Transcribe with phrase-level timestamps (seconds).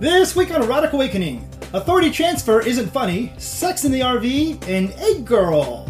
[0.00, 5.26] This week on Erotic Awakening, authority transfer isn't funny, sex in the RV, and egg
[5.26, 5.86] girl.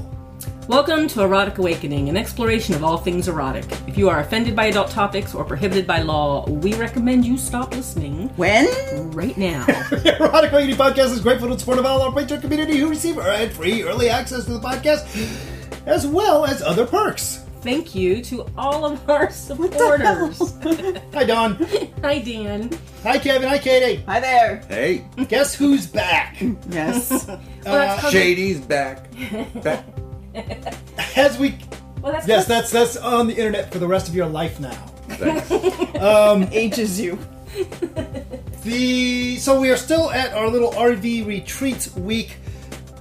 [0.66, 3.66] Welcome to Erotic Awakening, an exploration of all things erotic.
[3.86, 7.70] If you are offended by adult topics or prohibited by law, we recommend you stop
[7.70, 8.66] listening When?
[9.12, 9.64] right now.
[9.66, 12.88] The Erotic Awakening podcast is grateful to the support of all our Patreon community who
[12.88, 15.06] receive ad-free early access to the podcast,
[15.86, 17.44] as well as other perks.
[17.62, 20.54] Thank you to all of our supporters.
[21.14, 21.54] Hi, Dawn.
[22.02, 22.70] Hi, Dan.
[23.02, 23.48] Hi, Kevin.
[23.48, 24.02] Hi, Katie.
[24.06, 24.56] Hi there.
[24.68, 26.36] Hey, Guess who's back?
[26.70, 27.10] Yes.
[27.26, 29.06] Well, that's uh, 'cause- Shady's back.
[29.62, 29.84] back.
[31.16, 31.58] As we,
[32.00, 34.58] well, that's yes, 'cause- that's that's on the internet for the rest of your life
[34.60, 34.70] now.
[35.10, 35.50] Thanks.
[35.96, 37.18] Um, Ages you.
[38.62, 42.36] The so we are still at our little RV retreat week,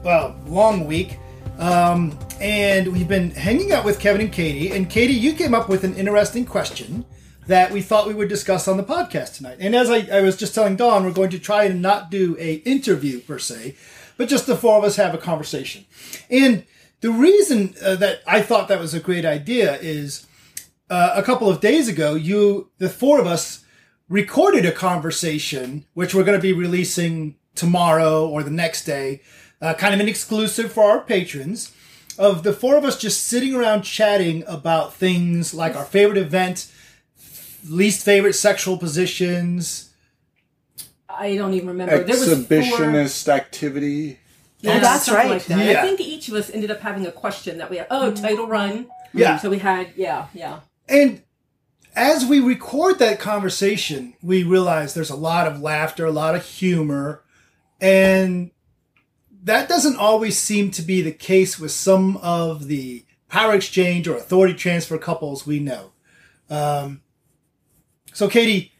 [0.03, 1.17] well, long week,
[1.59, 4.71] um, and we've been hanging out with Kevin and Katie.
[4.71, 7.05] And Katie, you came up with an interesting question
[7.47, 9.57] that we thought we would discuss on the podcast tonight.
[9.59, 12.37] And as I, I was just telling Dawn, we're going to try and not do
[12.39, 13.75] a interview per se,
[14.17, 15.85] but just the four of us have a conversation.
[16.29, 16.63] And
[17.01, 20.27] the reason uh, that I thought that was a great idea is
[20.89, 23.65] uh, a couple of days ago, you, the four of us,
[24.07, 29.21] recorded a conversation, which we're going to be releasing tomorrow or the next day,
[29.61, 31.71] uh, kind of an exclusive for our patrons,
[32.17, 36.71] of the four of us just sitting around chatting about things like our favorite event,
[37.67, 39.91] least favorite sexual positions.
[41.09, 42.03] I don't even remember.
[42.03, 42.35] There was four.
[42.57, 44.19] Exhibitionist activity.
[44.61, 45.29] Yeah, Oh, that's right.
[45.29, 45.65] Like that.
[45.65, 45.81] Yeah.
[45.81, 47.87] I think each of us ended up having a question that we had.
[47.89, 48.87] Oh, title run.
[49.13, 49.37] Yeah.
[49.37, 50.59] So we had, yeah, yeah.
[50.87, 51.21] And
[51.95, 56.45] as we record that conversation, we realize there's a lot of laughter, a lot of
[56.45, 57.23] humor,
[57.81, 58.51] and
[59.43, 64.15] that doesn't always seem to be the case with some of the power exchange or
[64.15, 65.91] authority transfer couples we know.
[66.49, 67.01] Um,
[68.13, 68.73] so, Katie,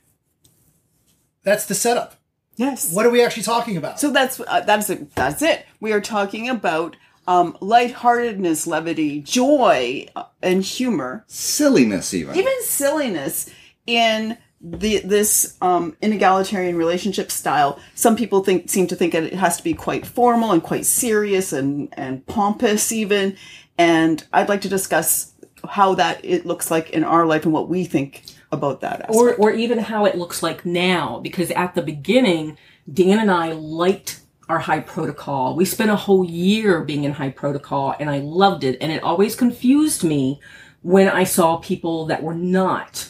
[1.43, 2.15] that's the setup.
[2.55, 2.93] Yes.
[2.93, 3.99] What are we actually talking about?
[4.02, 5.15] So that's uh, that's it.
[5.15, 5.65] That's it.
[5.80, 12.36] We are talking about um, lightheartedness, levity, joy, uh, and humor, Silliness, even.
[12.36, 13.49] even silliness
[13.87, 17.80] in the this um, inegalitarian relationship style.
[17.95, 20.86] Some people think seem to think that it has to be quite formal and quite
[20.86, 23.37] serious and and pompous, even.
[23.77, 25.33] And I'd like to discuss
[25.67, 29.02] how that it looks like in our life and what we think about that.
[29.02, 29.15] Aspect.
[29.15, 32.58] or or even how it looks like now because at the beginning
[32.92, 37.30] dan and i liked our high protocol we spent a whole year being in high
[37.30, 40.39] protocol and i loved it and it always confused me
[40.81, 43.09] when i saw people that were not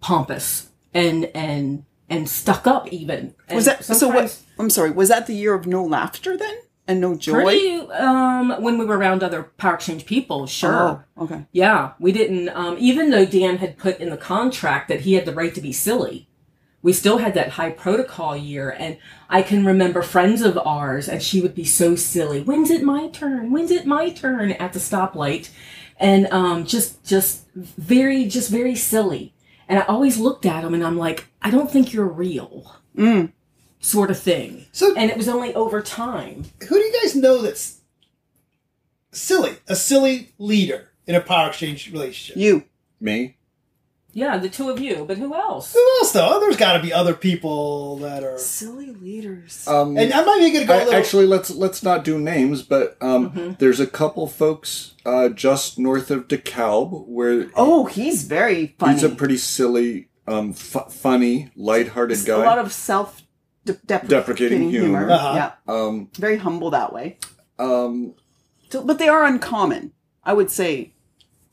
[0.00, 4.08] pompous and and and stuck up even and was that so?
[4.08, 4.38] What?
[4.58, 4.90] I'm sorry.
[4.90, 6.56] Was that the year of no laughter then
[6.88, 7.42] and no joy?
[7.42, 11.46] pretty um when we were around other power exchange people sure Oh, okay.
[11.52, 12.48] Yeah, we didn't.
[12.50, 15.60] Um, even though Dan had put in the contract that he had the right to
[15.60, 16.28] be silly,
[16.82, 18.70] we still had that high protocol year.
[18.70, 18.96] And
[19.28, 22.42] I can remember friends of ours, and she would be so silly.
[22.42, 23.52] When's it my turn?
[23.52, 25.50] When's it my turn at the stoplight?
[25.98, 29.34] And um, just, just very, just very silly.
[29.70, 33.30] And I always looked at him, and I'm like, I don't think you're real, mm.
[33.78, 34.66] sort of thing.
[34.72, 36.46] So- and it was only over time.
[36.68, 37.80] Who do you guys know that's
[39.12, 39.58] silly?
[39.68, 42.36] A silly leader in a power exchange relationship?
[42.36, 42.64] You.
[43.00, 43.36] Me?
[44.12, 45.72] Yeah, the two of you, but who else?
[45.72, 46.40] Who else though?
[46.40, 48.38] There's got to be other people that are.
[48.38, 49.66] Silly leaders.
[49.68, 50.74] Um, And I'm not even going to go.
[50.74, 53.52] a I- little, actually, let's let's not do names, but um, Mm-hmm.
[53.58, 58.94] there's a couple folks uh, just north of DeKalb where oh, he's very funny.
[58.94, 62.42] he's a pretty silly, um, fu- funny, lighthearted a guy.
[62.42, 63.22] A lot of self
[63.64, 64.98] de- deprecating, Deprecating humor.
[65.00, 65.10] humor.
[65.12, 65.32] Uh-huh.
[65.36, 67.18] Yeah, um, very humble that way.
[67.60, 68.14] um,
[68.70, 69.92] So, but they are uncommon,
[70.24, 70.94] I would say.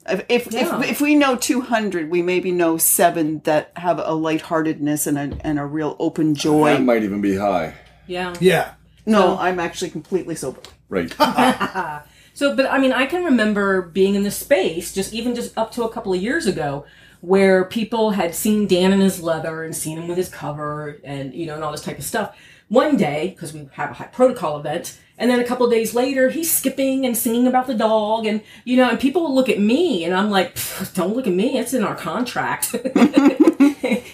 [0.10, 0.80] If if, Yeah.
[0.80, 5.18] if if we know two hundred, we maybe know seven that have a lightheartedness and
[5.18, 6.74] a and a real open joy.
[6.74, 7.74] that might even be high.
[8.08, 8.34] Yeah.
[8.40, 8.72] yeah.
[9.06, 10.62] No, I'm actually completely sober.
[10.90, 11.14] Right.
[12.34, 15.72] So, but I mean, I can remember being in the space, just even just up
[15.72, 16.86] to a couple of years ago,
[17.22, 21.34] where people had seen Dan in his leather and seen him with his cover and,
[21.34, 22.38] you know, and all this type of stuff.
[22.68, 25.96] One day, because we have a high protocol event, and then a couple of days
[25.96, 29.50] later, he's skipping and singing about the dog, and, you know, and people will look
[29.50, 30.58] at me, and I'm like,
[30.94, 32.76] don't look at me, it's in our contract.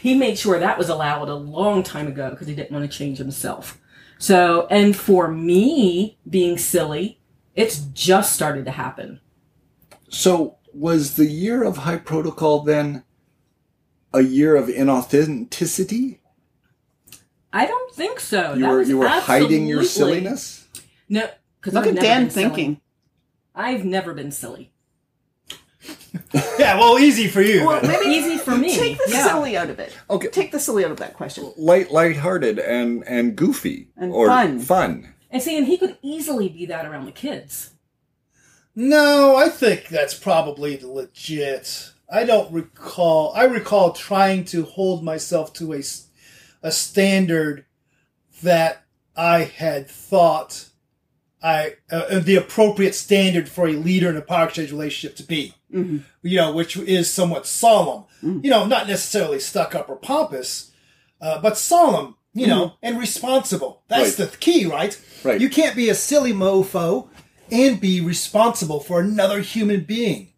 [0.01, 2.97] he made sure that was allowed a long time ago because he didn't want to
[2.97, 3.79] change himself.
[4.17, 7.19] So, and for me being silly,
[7.55, 9.19] it's just started to happen.
[10.09, 13.03] So, was the year of high protocol then
[14.13, 16.19] a year of inauthenticity?
[17.51, 18.53] I don't think so.
[18.53, 20.62] You That were you were hiding your silliness.
[21.09, 21.29] No,
[21.59, 22.43] because Look I've at never Dan been silly.
[22.45, 22.81] thinking.
[23.55, 24.71] I've never been silly.
[26.59, 27.65] Yeah, well, easy for you.
[27.65, 28.75] Well, maybe Easy for me.
[28.77, 29.27] take the Yeah.
[29.27, 29.97] silly out of it.
[30.09, 30.27] Okay.
[30.29, 31.51] Take the silly out of that question.
[31.57, 34.59] Light, lighthearted, and and goofy, And or fun.
[34.59, 35.13] Fun.
[35.31, 37.71] And see, and he could easily be that around the kids.
[38.75, 41.91] No, I think that's probably legit.
[42.09, 43.33] I don't recall.
[43.35, 45.81] I recall trying to hold myself to a,
[46.61, 47.65] a standard
[48.43, 48.83] that
[49.15, 50.69] I had thought
[51.43, 55.55] I uh, the appropriate standard for a leader in a power exchange relationship to be.
[55.73, 55.97] Mm-hmm.
[56.21, 58.05] You know, which is somewhat solemn.
[58.21, 60.71] You know, not necessarily stuck up or pompous,
[61.19, 62.15] uh, but solemn.
[62.35, 63.83] You know, and responsible.
[63.89, 64.31] That's Right.
[64.31, 64.99] the key, right?
[65.23, 65.39] Right.
[65.39, 67.09] You can't be a silly mofo
[67.51, 70.29] and be responsible for another human being.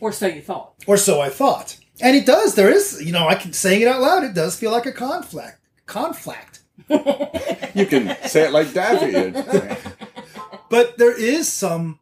[0.00, 0.72] Or so you thought.
[0.88, 1.76] Or so I thought.
[2.00, 2.56] And it does.
[2.56, 4.24] There is, you know, I can saying it out loud.
[4.24, 5.58] It does feel like a conflict.
[5.86, 6.60] Conflict.
[7.74, 9.12] You can say it like Daffy.
[10.74, 12.00] But there is some.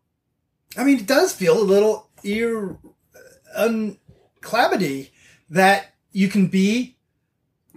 [0.79, 2.79] I mean, it does feel a little ear
[3.55, 5.13] unclavity
[5.51, 6.97] that you can be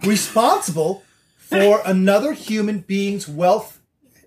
[0.06, 1.02] responsible
[1.36, 3.78] for another human being's wealth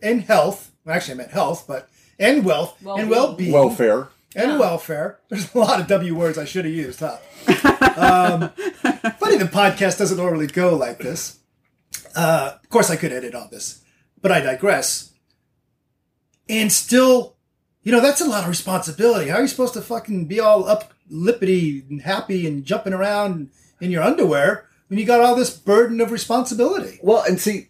[0.04, 0.72] and health.
[0.86, 1.90] Well, actually, I meant health, but
[2.20, 3.10] and wealth and Well-being.
[3.10, 3.52] well-being.
[3.52, 4.10] Welfare.
[4.36, 4.60] and Yeah.
[4.60, 5.18] welfare.
[5.30, 7.18] There's a lot of W words I should have used, huh?
[7.48, 8.50] um,
[9.18, 11.40] funny the podcast doesn't normally go like this.
[12.16, 13.82] Uh, of course, I could edit all this,
[14.22, 15.09] but I digress.
[16.50, 17.36] And still,
[17.84, 19.30] you know, that's a lot of responsibility.
[19.30, 23.52] How are you supposed to fucking be all up lippity and happy and jumping around
[23.80, 27.00] in your underwear when you got all this burden of responsibility?
[27.02, 27.70] Well, and see,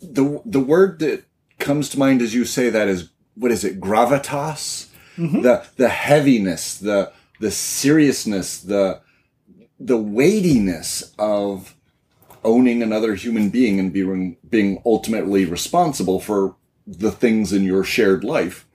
[0.00, 1.24] the the word that
[1.58, 3.80] comes to mind as you say that is what is it?
[3.80, 5.42] Gravitas, mm-hmm.
[5.42, 9.00] the the heaviness, the the seriousness, the
[9.78, 11.74] the weightiness of
[12.44, 16.54] owning another human being and being being ultimately responsible for
[16.86, 18.66] the things in your shared life.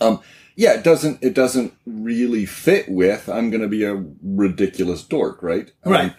[0.00, 0.20] Um,
[0.56, 5.42] yeah, it doesn't it doesn't really fit with I'm going to be a ridiculous dork,
[5.42, 5.70] right?
[5.84, 6.14] Um, Right.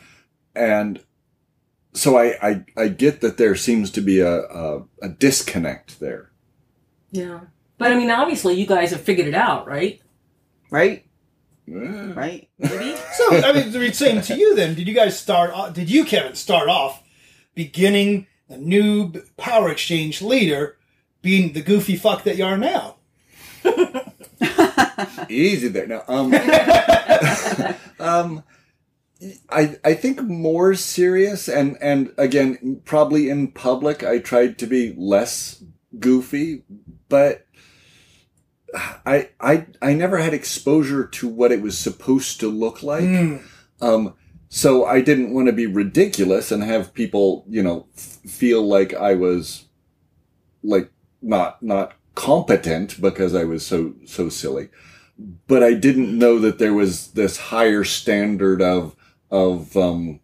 [0.56, 1.04] and
[1.94, 6.32] so I, I I get that there seems to be a a, a disconnect there.
[7.12, 7.42] Yeah.
[7.78, 10.02] But I mean, obviously, you guys have figured it out, right?
[10.70, 11.06] Right?
[11.68, 12.14] Eh.
[12.14, 12.50] Right?
[12.58, 12.96] Maybe?
[13.14, 14.76] So, I mean, the same to you then.
[14.76, 17.04] Did you guys start, off, did you, Kevin, start off
[17.56, 20.78] beginning a new power exchange leader
[21.22, 22.96] being the goofy fuck that you are now?
[25.30, 25.88] Easy there.
[25.88, 26.34] Now, um,
[28.00, 28.44] um,
[29.50, 34.94] I I think more serious and and again probably in public I tried to be
[34.98, 35.62] less
[35.98, 36.64] goofy,
[37.10, 37.46] but
[38.74, 43.42] I I I never had exposure to what it was supposed to look like.
[43.82, 44.16] Um,
[44.50, 48.94] so I didn't want to be ridiculous and have people, you know, f- feel like
[48.94, 49.66] I was
[50.64, 54.70] like not not competent because I was so so silly.
[55.48, 58.96] But I didn't know that there was this higher standard of
[59.32, 60.20] of um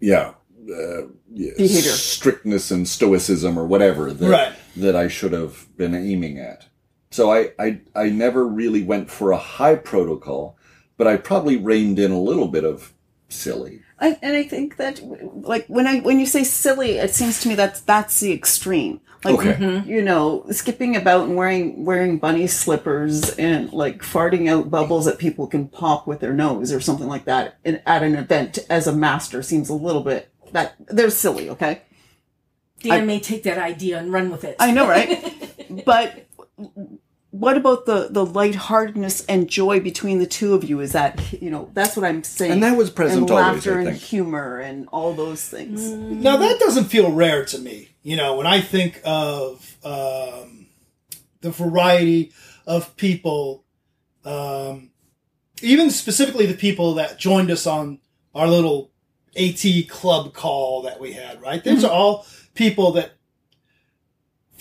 [0.00, 0.32] yeah,
[0.68, 1.02] uh,
[1.32, 1.92] yeah Behavior.
[1.92, 4.52] strictness and stoicism or whatever that Right.
[4.76, 6.66] that I should have been aiming at.
[7.10, 10.56] So I, I I never really went for a high protocol,
[10.96, 12.92] but I probably reined in a little bit of
[13.28, 13.82] silly.
[14.02, 15.00] I, and I think that,
[15.44, 19.00] like, when I when you say silly, it seems to me that's that's the extreme.
[19.24, 19.52] Like, Okay.
[19.52, 19.88] Mm-hmm.
[19.88, 25.18] you know, skipping about and wearing wearing bunny slippers and like farting out bubbles that
[25.18, 28.88] people can pop with their nose or something like that in, at an event as
[28.88, 31.48] a master seems a little bit that they're silly.
[31.50, 31.82] Okay,
[32.82, 34.56] Dan may take that idea and run with it.
[34.58, 35.84] I know, right?
[35.86, 36.26] but
[37.32, 40.80] what about the the lightheartedness and joy between the two of you?
[40.80, 43.74] Is that you know that's what I'm saying, And that was present and always, laughter
[43.74, 44.02] I and think.
[44.02, 45.80] humor and all those things.
[45.90, 47.88] Now, that doesn't feel rare to me.
[48.02, 50.66] You know, when I think of um,
[51.40, 52.32] the variety
[52.66, 53.64] of people,
[54.26, 54.90] um,
[55.62, 57.98] even specifically the people that joined us on
[58.34, 58.90] our little
[59.36, 61.64] AT club call that we had, right?
[61.64, 63.12] These are all people that,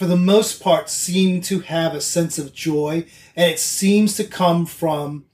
[0.01, 3.05] for the most part, seem to have a sense of joy,
[3.35, 5.25] and it seems to come from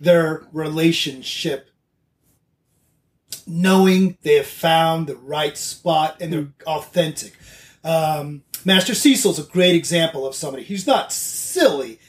[0.00, 1.70] their relationship
[3.46, 7.34] knowing they have found the right spot and they're authentic.
[7.84, 10.64] Um, Master Cecil's a great example of somebody.
[10.64, 12.00] He's not silly,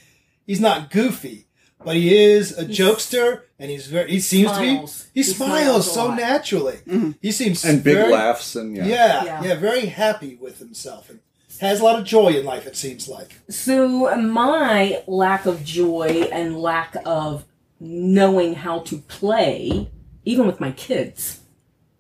[0.48, 1.46] he's not goofy,
[1.86, 4.10] but he is a jokester, and he's very.
[4.10, 5.04] He seems smiles.
[5.04, 5.10] to be.
[5.14, 6.18] He, He smiles, smiles a so lot.
[6.18, 6.78] naturally.
[7.22, 8.86] He seems And big very- laughs and yeah.
[8.88, 9.56] Yeah, yeah, Yeah.
[9.56, 11.20] very happy with himself and
[11.68, 12.66] has a lot of joy in life.
[12.66, 13.40] It seems like.
[13.50, 17.46] So my lack of joy and lack of
[17.80, 19.90] knowing how to play,
[20.26, 21.42] even with my kids,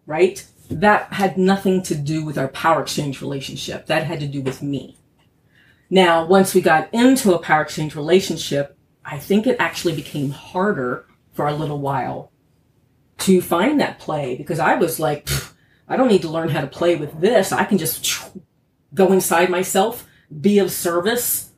[0.05, 0.45] right?
[0.69, 3.87] That had nothing to do with our power exchange relationship.
[3.87, 4.97] That had to do with me.
[5.89, 11.05] Now, once we got into a power exchange relationship, I think it actually became harder
[11.33, 12.31] for a little while
[13.19, 15.29] to find that play because I was like,
[15.87, 17.51] I don't need to learn how to play with this.
[17.51, 18.03] I can just
[18.93, 20.07] go inside myself,
[20.39, 21.51] be of service,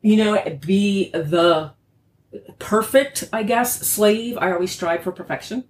[0.00, 1.72] you know, be the
[2.58, 4.38] perfect, I guess, slave.
[4.38, 5.64] I always strive for perfection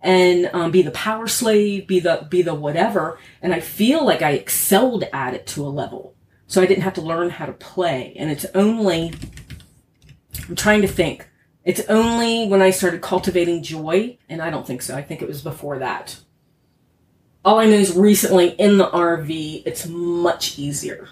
[0.00, 3.18] and um, be the power slave, be the be the whatever.
[3.42, 6.14] And I feel like I excelled at it to a level,
[6.46, 8.14] so I didn't have to learn how to play.
[8.16, 9.12] And it's only
[10.48, 11.28] I'm trying to think.
[11.64, 14.96] It's only when I started cultivating joy, and I don't think so.
[14.96, 16.18] I think it was before that.
[17.44, 21.08] All I know is recently in the RV, it's much easier.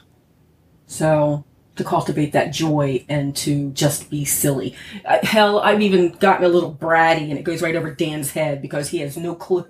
[0.86, 1.44] So
[1.76, 4.74] to cultivate that joy and to just be silly.
[5.04, 8.60] Uh, hell, I've even gotten a little bratty and it goes right over Dan's head
[8.60, 9.64] because he has no clue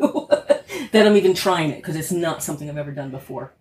[0.93, 3.53] that I'm even trying it because it's not something I've ever done before.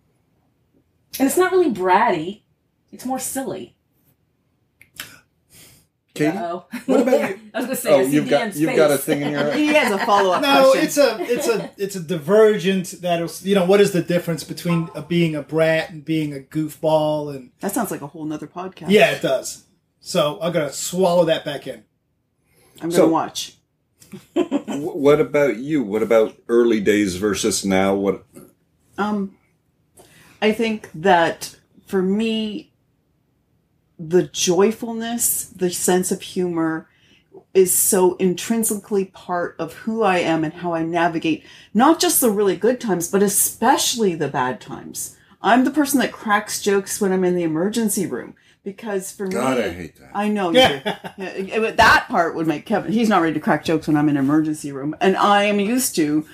[1.18, 2.42] And it's not really bratty,
[2.90, 3.76] it's more silly.
[6.18, 6.66] Katie, Uh-oh.
[6.86, 7.40] what about you?
[7.54, 8.76] I was gonna say, Oh, I see you've got Dan's you've face.
[8.76, 10.84] got a thing in your He has a follow up No, question.
[10.86, 14.44] it's a it's a it's a divergent that is you know what is the difference
[14.44, 18.24] between uh being a brat and being a goofball and that sounds like a whole
[18.24, 18.86] nother podcast.
[18.90, 19.64] yeah it does.
[20.00, 21.84] So I'm gonna swallow that back in.
[22.80, 23.54] I'm gonna So- watch.
[24.34, 25.82] Wh- What about you?
[25.82, 27.94] What about early days versus now?
[27.94, 28.24] What?
[28.96, 29.36] Um,
[30.40, 31.56] I think that
[31.86, 32.67] for me,
[33.98, 36.88] the joyfulness, the sense of humor
[37.54, 42.30] is so intrinsically part of who I am and how I navigate not just the
[42.30, 45.16] really good times, but especially the bad times.
[45.42, 49.56] I'm the person that cracks jokes when I'm in the emergency room because for God,
[49.56, 50.10] me, I hate that.
[50.14, 50.58] I know you.
[50.58, 52.92] Yeah, it- it- that part would make Kevin.
[52.92, 55.58] He's not ready to crack jokes when I'm in an emergency room, and I am
[55.58, 56.26] used to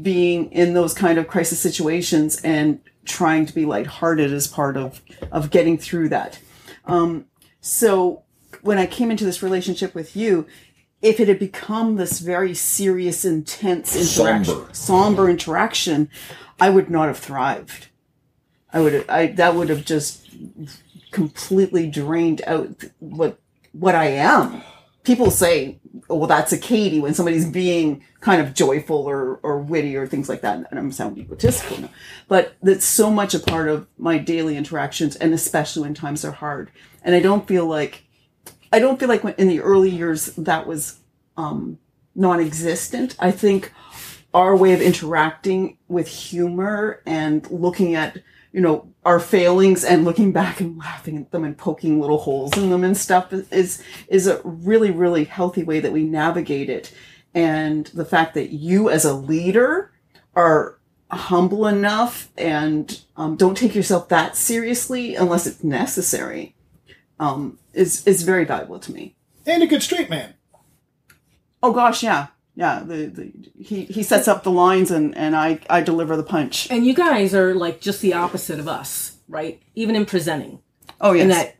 [0.00, 5.02] being in those kind of crisis situations and trying to be lighthearted as part of
[5.30, 6.38] of getting through that.
[6.84, 7.26] Um,
[7.60, 8.22] so
[8.62, 10.46] when I came into this relationship with you,
[11.00, 14.74] if it had become this very serious, intense interaction, Somber.
[14.74, 16.08] somber interaction,
[16.60, 17.88] I would not have thrived.
[18.72, 20.28] I would have, I that would have just
[21.10, 23.38] completely drained out what
[23.72, 24.62] what I am.
[25.04, 29.58] People say, oh, "Well, that's a Katie" when somebody's being kind of joyful or or
[29.58, 30.66] witty or things like that.
[30.70, 31.90] And I'm sounding egotistical now,
[32.28, 36.32] but that's so much a part of my daily interactions, and especially when times are
[36.32, 36.70] hard.
[37.02, 38.04] And I don't feel like
[38.72, 41.00] I don't feel like in the early years that was
[41.36, 41.78] um,
[42.14, 43.16] non-existent.
[43.18, 43.72] I think
[44.34, 48.18] our way of interacting with humor and looking at
[48.52, 52.56] you know our failings and looking back and laughing at them and poking little holes
[52.56, 56.92] in them and stuff is is a really really healthy way that we navigate it.
[57.34, 59.90] And the fact that you as a leader
[60.34, 60.78] are
[61.10, 66.54] humble enough and um, don't take yourself that seriously unless it's necessary
[67.18, 69.16] um, is is very valuable to me.
[69.46, 70.34] And a good street man.
[71.62, 73.32] oh gosh yeah yeah the, the
[73.62, 76.94] he he sets up the lines and and i i deliver the punch And you
[76.94, 79.62] guys are like just the opposite of us, right?
[79.74, 80.60] Even in presenting.
[81.00, 81.56] oh yes And that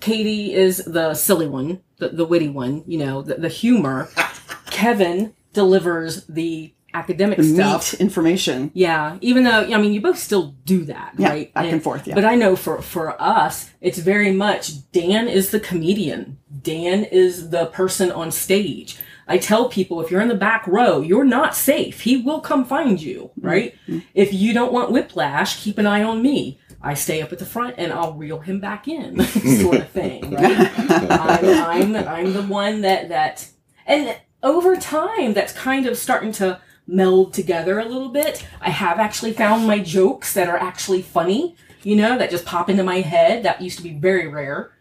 [0.00, 4.08] Katie is the silly one, the, the witty one, you know, the, the humor.
[4.70, 7.92] Kevin delivers the academic stuff.
[7.92, 11.54] neat information Yeah, even though I mean you both still do that, Yeah, right?
[11.54, 12.14] back and forth, yeah.
[12.14, 16.38] But I know for for us, it's very much Dan is the comedian.
[16.62, 18.96] Dan is the person on stage.
[19.26, 22.02] I tell people if you're in the back row, you're not safe.
[22.02, 23.46] He will come find you, Mm-hmm.
[23.46, 23.74] right?
[24.14, 26.58] If you don't want whiplash, keep an eye on me.
[26.82, 29.18] I stay up at the front and I'll reel him back in,
[29.62, 30.70] sort of thing, right?
[31.10, 33.48] I'm, I'm I'm the one that that
[33.86, 38.46] and over time that's kind of starting to meld together a little bit.
[38.60, 42.68] I have actually found my jokes that are actually funny, you know, that just pop
[42.68, 43.42] into my head.
[43.44, 44.72] That used to be very rare.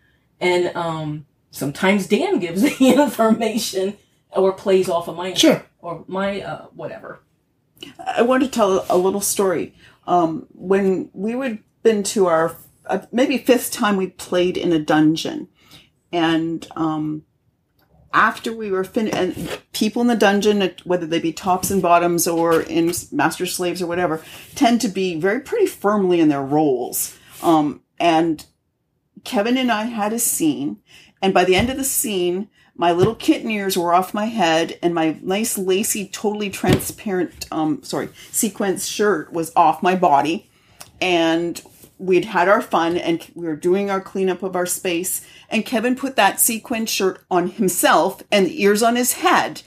[0.42, 3.96] And um sometimes Dan gives the information
[4.36, 5.64] or plays off of my Sure.
[5.80, 7.22] or my uh whatever.
[8.06, 9.76] I want to tell a little story.
[10.08, 14.80] Um, when we would been to our uh, maybe fifth time we played in a
[14.80, 15.48] dungeon,
[16.12, 17.24] and um,
[18.14, 22.28] after we were finished, and people in the dungeon, whether they be tops and bottoms
[22.28, 24.22] or in master slaves or whatever,
[24.56, 27.18] tend to be very pretty firmly in their roles.
[27.42, 28.46] Um, and
[29.24, 30.80] Kevin and I had a scene,
[31.22, 34.80] and by the end of the scene, my little kitten ears were off my head,
[34.82, 40.50] and my nice lacy, totally transparent, um, sorry, sequin shirt was off my body,
[41.00, 41.62] and
[42.00, 45.96] we'd had our fun, and we were doing our cleanup of our space, and Kevin
[45.96, 49.62] put that sequin shirt on himself and the ears on his head,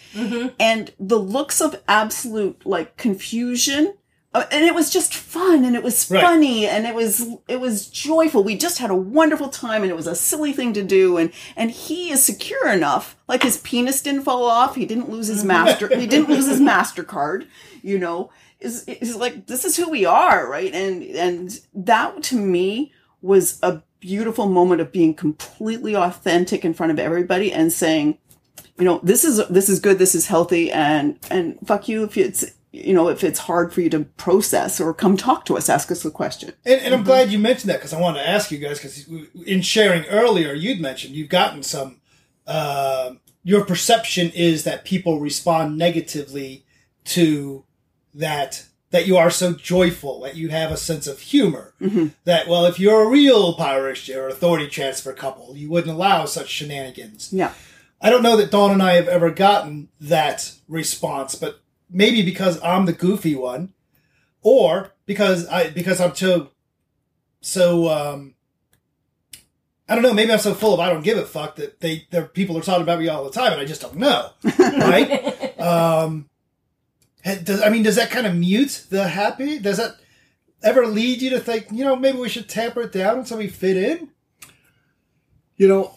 [0.59, 3.95] and the looks of absolute like confusion
[4.37, 6.23] Uh, and it was just fun and it was Right.
[6.23, 8.45] funny and it was it was joyful.
[8.45, 11.33] We just had a wonderful time and it was a silly thing to do and
[11.57, 13.17] and he is secure enough.
[13.29, 14.75] Like his penis didn't fall off.
[14.75, 17.47] He didn't lose his master he didn't lose his mastercard
[17.83, 18.31] you know?
[18.61, 20.73] Is is like this is who we are right?
[20.75, 26.93] And and that to me was a beautiful moment of being completely authentic in front
[26.93, 28.19] of everybody and saying
[28.79, 32.17] you know this is this is good this is healthy and and fuck you if
[32.19, 32.45] it's
[32.85, 35.91] you know if it's hard for you to process or come talk to us ask
[35.91, 38.51] us a question And, and I'm glad you mentioned that because I wanted to ask
[38.51, 39.09] you guys because
[39.47, 42.01] in sharing earlier, you'd mentioned you've gotten some.
[42.47, 46.65] Uh, your perception is that people respond negatively
[47.05, 47.65] to
[48.15, 51.75] that that you are so joyful that you have a sense of humor.
[52.25, 56.49] That well, if you're a real power or authority transfer couple, you wouldn't allow such
[56.49, 57.33] shenanigans.
[57.33, 57.53] yeah
[58.01, 62.63] I don't know that Dawn and I have ever gotten that response, but maybe because
[62.63, 63.73] I'm the goofy one,
[64.43, 66.51] or because I because I'm so
[67.41, 68.35] so um
[69.89, 72.07] I don't know, maybe I'm so full of I don't give a fuck that they
[72.11, 74.31] their people are talking about me all the time and I just don't know.
[74.59, 75.59] Right?
[75.61, 76.29] um
[77.25, 79.59] ha- does I mean does that kind of mute the happy?
[79.59, 79.97] Does that
[80.63, 83.49] ever lead you to think, you know, maybe we should tamper it down so we
[83.49, 84.11] fit in?
[85.57, 85.97] You know,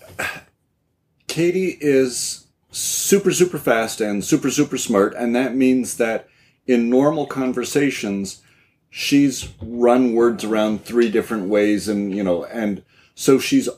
[1.27, 6.27] Katie is super, super fast and super, super smart, and that means that
[6.67, 8.41] in normal conversations,
[8.89, 12.83] she's run words around three different ways, and you know, and
[13.15, 13.69] so she's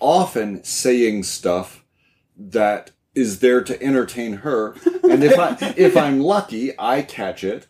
[0.00, 1.84] often saying stuff
[2.36, 7.66] that is there to entertain her, and if I if I'm lucky, I catch it,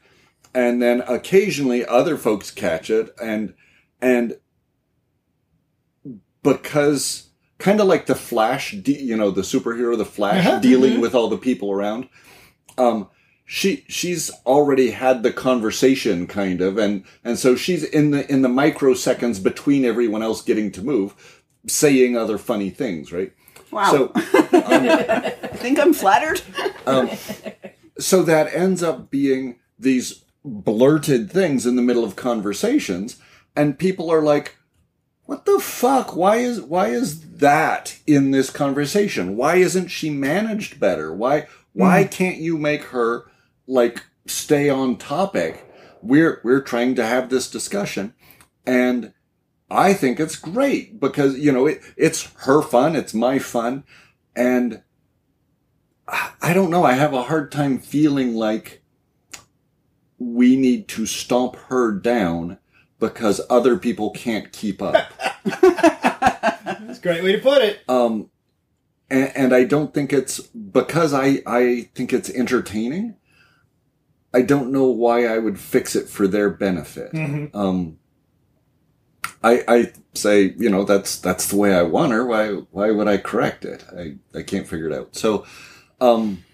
[0.55, 3.55] and then occasionally other folks catch it, and
[4.01, 4.39] and
[6.43, 10.61] because kind of like the Flash, de- you know, the superhero, the Flash Uh-huh.
[10.61, 12.09] dealing with all the people around.
[12.79, 13.09] Um,
[13.49, 18.43] she she's already had the conversation, kind of, and and so she's in the in
[18.43, 23.33] the microseconds between everyone else getting to move, saying other funny things, right?
[23.73, 26.41] wow So i think i'm flattered
[27.99, 33.21] so that ends up being these blurted things in the middle of conversations
[33.57, 34.57] and people are like
[35.27, 36.17] what the fuck?
[36.17, 39.37] Why is why is that in this conversation?
[39.37, 41.13] Why isn't she managed better?
[41.13, 42.09] Why why hmm.
[42.09, 43.31] can't you make her
[43.67, 45.65] like stay on topic?
[46.03, 48.15] We're we're trying to have this discussion
[48.65, 49.13] and
[49.69, 53.83] i think it's great because you know it, it's her fun it's my fun
[54.37, 54.83] and
[56.09, 56.85] I don't know.
[56.85, 58.83] I have a hard time feeling like
[60.19, 62.59] we need to stomp her down
[62.99, 65.13] because other people can't keep up.
[65.45, 67.81] That's a great way to put it.
[67.89, 68.31] Um,
[69.11, 73.17] and, and I don't think it's because I, I think it's entertaining.
[74.35, 77.15] I don't know why I would fix it for their benefit.
[77.55, 77.99] Um,
[79.43, 82.27] I, I say, you know, that's, that's the way I want her.
[82.27, 83.85] Why, why would I correct it?
[83.97, 85.15] I, I can't figure it out.
[85.17, 85.47] So,
[86.01, 86.45] um,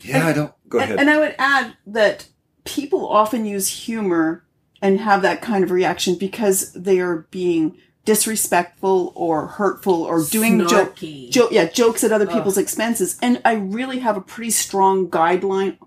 [0.00, 0.90] yeah, I don't, go ahead.
[0.92, 2.26] and, and i would add that
[2.64, 4.44] people often use humor
[4.82, 10.66] and have that kind of reaction because they are being disrespectful or hurtful or doing
[10.66, 13.16] joke, jo- yeah, jokes at other people's expenses.
[13.22, 15.78] And I really have a pretty strong guideline,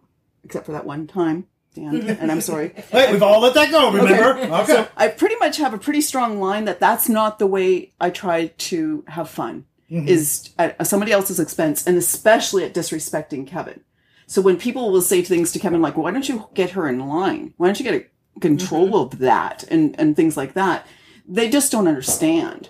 [0.46, 2.74] except for that one time, Dan, and I'm sorry.
[2.94, 4.40] Wait, we've all let that go, remember?
[4.40, 4.66] Okay.
[4.66, 8.10] So I pretty much have a pretty strong line that that's not the way I
[8.10, 9.66] try to have fun.
[9.92, 10.08] Mm-hmm.
[10.08, 13.82] Is at somebody else's expense, and especially at disrespecting Kevin.
[14.26, 17.08] So when people will say things to Kevin like, "Why don't you get her in
[17.08, 17.54] line?
[17.58, 18.06] Why don't you get a
[18.42, 20.86] control of that?" and and things like that,
[21.28, 22.70] they just don't understand.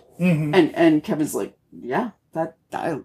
[0.54, 3.00] And and Kevin's like, "Yeah, that I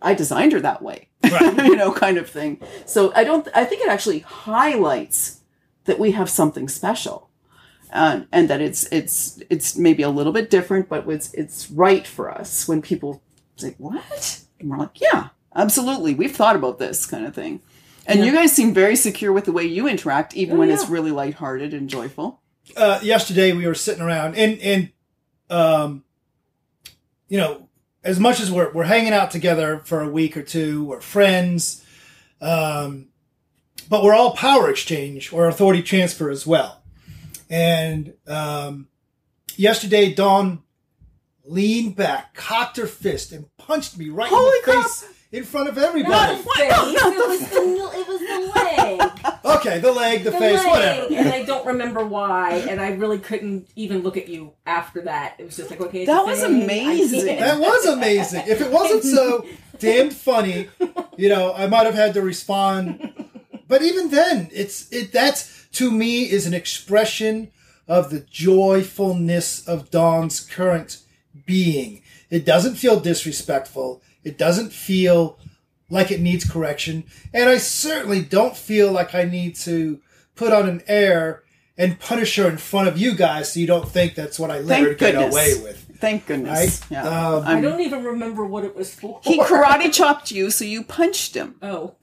[0.00, 2.60] I designed her that way," you know, kind of thing.
[2.86, 3.48] So I don't.
[3.54, 5.40] I think it actually highlights
[5.84, 7.30] that we have something special
[7.92, 12.06] uh, and that it's it's it's maybe a little bit different, but it's it's right
[12.06, 13.22] for us when people
[13.56, 17.60] say what, and we're like, yeah, absolutely, we've thought about this kind of thing.
[18.06, 20.92] And you guys seem very secure with the way you interact, even when it's yeah.
[20.92, 22.42] really lighthearted and joyful.
[22.76, 24.92] uh, yesterday we were sitting around and and
[25.50, 26.04] um,
[27.28, 27.68] you know,
[28.04, 31.84] as much as we're we're hanging out together for a week or two, we're friends,
[32.40, 33.08] um,
[33.88, 36.82] but we're all power exchange or authority transfer as well.
[37.50, 38.88] And um,
[39.56, 40.62] yesterday, Dawn
[41.44, 44.90] leaned back, cocked her fist, and punched me right Holy in the crap!
[45.32, 46.36] Face in front of everybody.
[46.36, 46.46] Face.
[46.48, 49.10] It was the it was the leg.
[49.44, 50.66] Okay, the leg, the, The face, leg.
[50.68, 51.14] whatever.
[51.14, 55.34] And I don't remember why, and I really couldn't even look at you after that.
[55.38, 56.62] It was just like, okay, That was thing.
[56.64, 57.38] Amazing.
[57.38, 58.44] That was amazing.
[58.46, 59.44] If it wasn't so
[59.78, 60.68] damned funny,
[61.16, 63.26] you know, I might have had to respond.
[63.68, 67.50] but even then, it's it that's to me is an expression
[67.88, 70.98] of the joyfulness of Dawn's current
[71.46, 72.02] being.
[72.30, 74.02] It doesn't feel disrespectful.
[74.24, 75.38] It doesn't feel
[75.90, 77.04] like it needs correction,
[77.34, 80.00] and I certainly don't feel like I need to
[80.34, 81.42] put on an air
[81.76, 84.58] and punish her in front of you guys so you don't think that's what I
[84.60, 85.34] let Thank her get goodness.
[85.34, 85.81] away with.
[86.02, 86.80] Thank goodness.
[86.80, 86.90] Right?
[86.90, 87.04] Yeah.
[87.04, 89.20] Um, I don't even remember what it was for.
[89.22, 91.54] he karate chopped you, so you punched him.
[91.62, 91.94] Oh,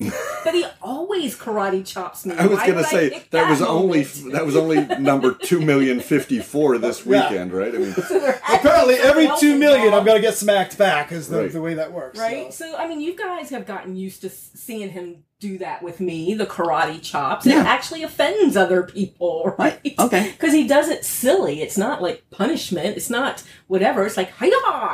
[0.45, 2.33] but he always karate chops me.
[2.35, 4.31] I was going to say pick that was only moment?
[4.31, 7.29] that was only number two million fifty four this Yeah.
[7.29, 7.75] weekend, right?
[7.75, 7.93] I mean,
[8.49, 10.05] Apparently, every Something two else million, I'm involved.
[10.07, 11.11] going to get smacked back.
[11.11, 11.51] Is the, Right.
[11.51, 12.17] the way that works.
[12.17, 12.53] Right?
[12.53, 12.71] so.
[12.71, 16.33] So, I mean, you guys have gotten used to seeing him do that with me,
[16.33, 17.45] the karate chops.
[17.45, 17.61] Yeah.
[17.61, 19.79] It actually offends other people, right?
[19.83, 19.95] Right.
[19.97, 20.31] Okay.
[20.31, 21.61] Because he does it silly.
[21.61, 22.97] It's not like punishment.
[22.97, 24.05] It's not whatever.
[24.05, 24.51] It's like, hiya!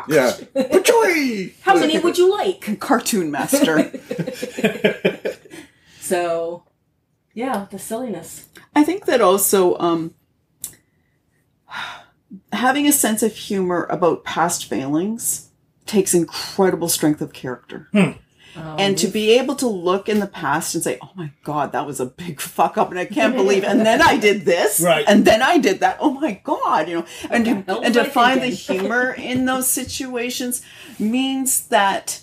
[0.08, 1.54] yeah, Pachoy!
[1.62, 2.80] How many would you like?
[2.80, 3.92] Cartoon master.
[6.06, 6.64] So,
[7.34, 8.48] yeah, the silliness.
[8.76, 10.14] I think that also um,
[12.54, 15.50] having a sense of humor about past failings
[15.88, 17.90] takes incredible strength of character.
[18.56, 21.86] And to be able to look in the past and say, "Oh my God, that
[21.86, 25.06] was a big fuck up, and I can't believe," and then I did this, Right.
[25.08, 25.98] and then I did that.
[26.00, 29.46] Oh my God, you know, and the to, and to I find the humor in
[29.46, 30.62] those situations
[31.00, 32.22] means that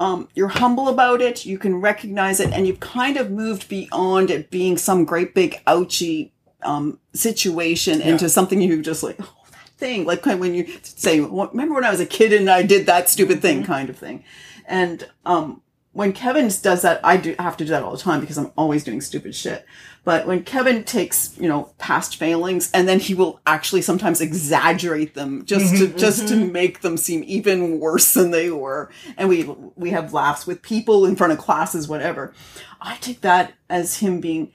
[0.00, 4.30] um, you're humble about it, you can recognize it, and you've kind of moved beyond
[4.30, 9.68] it being some great big ouchy um, situation into something you just like, oh, that
[9.76, 10.04] thing.
[10.04, 13.08] Like when you say, "Well, remember when I was a kid and I did that
[13.08, 14.24] stupid thing kind of thing.
[14.66, 15.62] And um,
[15.94, 18.50] when Kevin does that, I do have to do that all the time because I'm
[18.56, 19.64] always doing stupid shit.
[20.02, 25.14] But when Kevin takes, you know, past failings and then he will actually sometimes exaggerate
[25.14, 26.52] them just to mm-hmm, just to mm-hmm.
[26.52, 28.90] make them seem even worse than they were.
[29.16, 29.44] And we
[29.76, 32.34] we have laughs with people in front of classes, whatever.
[32.80, 34.52] I take that as him being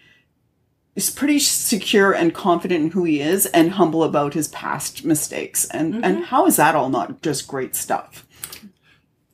[0.96, 5.66] is pretty secure and confident in who he is and humble about his past mistakes.
[5.70, 6.24] And and mm-hmm.
[6.26, 8.28] how is that all not just great stuff?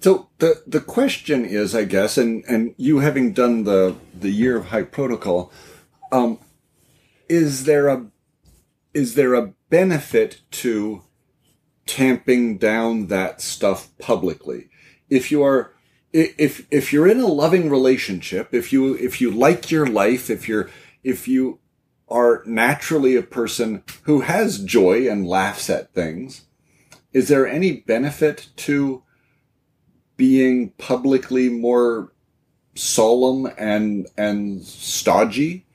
[0.06, 4.56] So the the question is, I guess, and and you having done the the year
[4.56, 5.52] of high protocol,
[6.12, 6.38] um,
[7.28, 8.06] is there a
[8.94, 11.02] is there a benefit to
[11.88, 14.70] tamping down that stuff publicly?
[15.10, 15.74] If you are
[16.13, 20.48] if if you're in a loving relationship, if you if you like your life, if
[20.48, 20.70] you're
[21.04, 21.58] if you
[22.08, 26.46] are naturally a person who has joy and laughs at things,
[27.12, 29.02] is there any benefit to
[30.17, 32.12] being publicly more
[32.75, 35.65] solemn and and stodgy?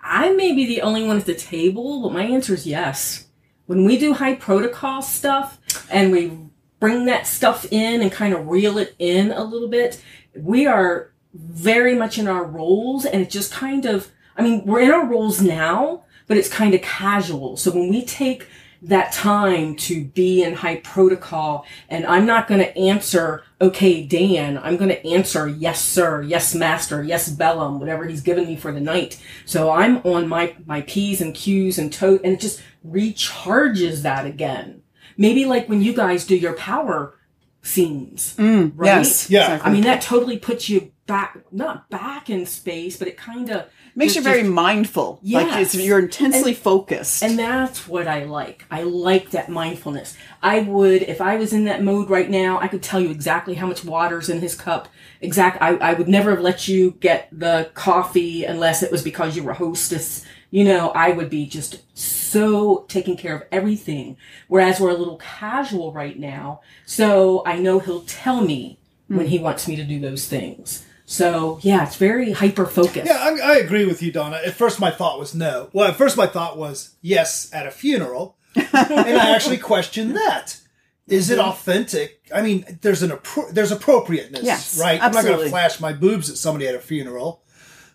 [0.00, 3.26] I may be the only one at the table, but my answer is yes.
[3.66, 5.58] When we do high protocol stuff
[5.90, 6.32] and we
[6.80, 10.02] bring that stuff in and kind of reel it in a little bit,
[10.34, 14.80] we are very much in our roles and it just kind of, I mean, we're
[14.80, 17.56] in our roles now, but it's kind of casual.
[17.56, 18.48] So when we take
[18.82, 24.58] that time to be in high protocol and I'm not going to answer, okay, Dan,
[24.58, 28.72] I'm going to answer, yes, sir, yes, master, yes, Bellum, whatever he's given me for
[28.72, 29.22] the night.
[29.46, 34.26] So I'm on my, my P's and Q's and toe, and it just recharges that
[34.26, 34.82] again.
[35.16, 37.16] Maybe like when you guys do your power
[37.62, 38.86] scenes, mm, right?
[38.86, 39.30] Yes.
[39.30, 39.42] Yeah.
[39.42, 39.70] exactly.
[39.70, 43.66] I mean, that totally puts you back, not back in space, but it kind of
[43.94, 45.20] makes you very mindful.
[45.22, 47.22] Like it's, you're intensely focused.
[47.22, 48.64] And that's what I like.
[48.70, 50.16] I like that mindfulness.
[50.42, 53.54] I would, if I was in that mode right now, I could tell you exactly
[53.54, 54.88] how much water's in his cup.
[55.20, 55.60] Exact.
[55.60, 59.42] I, I would never have let you get the coffee unless it was because you
[59.42, 60.24] were a hostess.
[60.50, 64.16] You know, I would be just so taking care of everything.
[64.48, 66.60] Whereas we're a little casual right now.
[66.86, 68.78] So I know he'll tell me
[69.08, 69.30] when hmm.
[69.30, 70.84] he wants me to do those things.
[71.12, 73.06] So yeah, it's very hyper focused.
[73.06, 74.40] Yeah, I, I agree with you, Donna.
[74.46, 75.68] At first, my thought was no.
[75.74, 80.58] Well, at first, my thought was yes at a funeral, and I actually questioned that.
[81.06, 82.30] Is it authentic?
[82.34, 85.02] I mean, there's an appro- there's appropriateness, Yes, right?
[85.02, 87.42] I'm not going to flash my boobs at somebody at a funeral,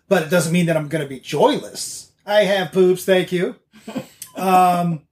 [0.08, 2.12] but it doesn't mean that I'm going to be joyless.
[2.24, 3.56] I have boobs, thank you.
[4.36, 5.02] Um,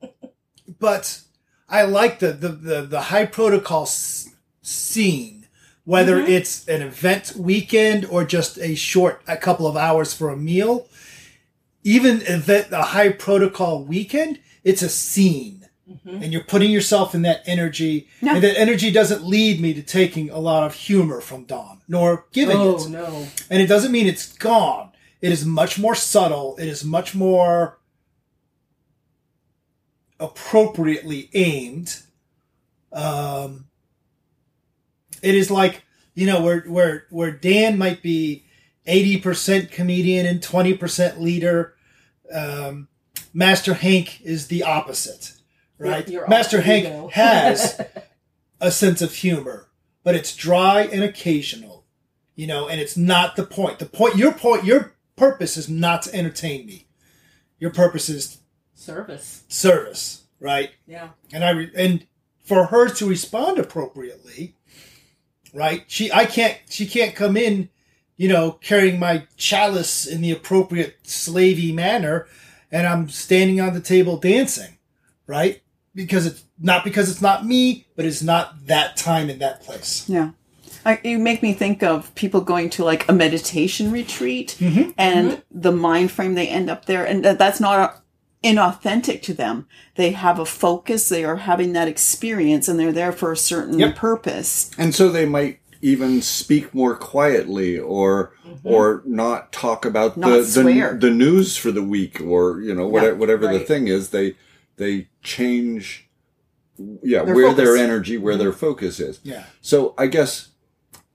[0.79, 1.21] but
[1.69, 4.29] I like the the the, the high protocol s-
[4.63, 5.46] scene,
[5.87, 10.37] whether it's an event weekend or just a short a couple of hours for a
[10.37, 10.87] meal.
[11.85, 15.63] Even event a high protocol weekend, it's a scene.
[16.05, 18.35] And you're putting yourself in that energy, Yeah.
[18.35, 22.27] and that energy doesn't lead me to taking a lot of humor from Dawn, nor
[22.33, 22.89] giving Oh it.
[22.91, 23.29] no.
[23.49, 24.91] And it doesn't mean it's gone.
[25.21, 26.57] It is much more subtle.
[26.59, 27.79] It is much more
[30.19, 31.99] appropriately aimed.
[32.93, 33.66] Um,
[35.23, 35.83] it is like
[36.15, 38.45] you know where where where Dan might be
[38.87, 41.75] 80% comedian and 20% leader.
[42.33, 42.89] Um,
[43.35, 45.33] Master Hank is the opposite,
[45.79, 46.09] right?
[46.09, 47.09] You're Master Hank ego.
[47.13, 47.81] has
[48.61, 49.69] a sense of humor,
[50.05, 51.85] but it's dry and occasional,
[52.35, 53.79] you know, and it's not the point.
[53.79, 56.87] The point, your point, your purpose is not to entertain me.
[57.59, 58.39] Your purpose is
[58.75, 59.43] Service.
[59.49, 60.71] service, right?
[60.87, 61.09] Yeah.
[61.33, 62.07] and I re- and
[62.45, 64.55] for her to respond appropriately,
[65.53, 65.85] right?
[65.87, 67.69] She I can't she can't come in,
[68.17, 72.27] you know, carrying my chalice in the appropriate slavey manner,
[72.71, 74.79] and I'm standing on the table dancing,
[75.27, 75.63] right?
[75.95, 80.09] Because it's not because it's not me, but it's not that time in that place.
[80.09, 80.31] Yeah.
[80.85, 84.91] I, you make me think of people going to like a meditation retreat mm-hmm.
[84.97, 85.61] and mm-hmm.
[85.61, 87.05] the mind frame they end up there.
[87.05, 88.05] And that's not
[88.47, 89.67] inauthentic to them.
[89.97, 91.09] They have a focus.
[91.09, 93.97] They are having that experience and they're there for a certain Yep.
[93.97, 94.71] purpose.
[94.79, 98.67] and so they might even speak more quietly or mm-hmm.
[98.67, 102.87] or not talk about Not the, the the news for the week or you know
[102.87, 104.35] whatever, whatever the thing is they
[104.77, 106.09] they change
[107.03, 108.59] yeah Their where their energy where their mm-hmm.
[108.59, 109.45] focus is Yeah.
[109.61, 110.49] so i guess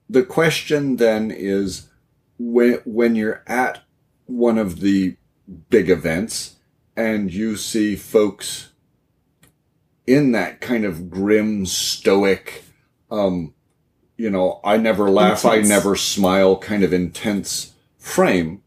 [0.08, 1.88] the question then is
[2.38, 3.80] when when you're at
[4.26, 5.16] one of the
[5.70, 6.56] big events
[6.96, 8.70] and you see folks
[10.06, 12.64] in that kind of grim stoic
[13.10, 13.54] um
[14.16, 18.62] you know i never laugh i never smile kind of intense frame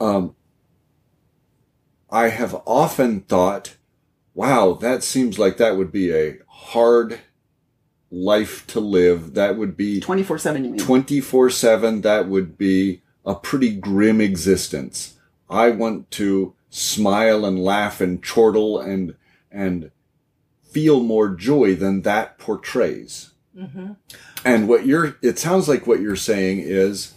[0.00, 0.34] um
[2.10, 3.76] i have often thought
[4.34, 7.20] wow that seems like that would be a hard
[8.10, 10.80] life to live that would be 24 7, you mean?
[10.80, 15.16] 24 7, that would be a pretty grim existence.
[15.48, 19.16] I want to smile and laugh and chortle and,
[19.50, 19.90] and
[20.62, 23.32] feel more joy than that portrays.
[23.56, 23.92] Mm-hmm.
[24.44, 27.14] And what you're, it sounds like what you're saying is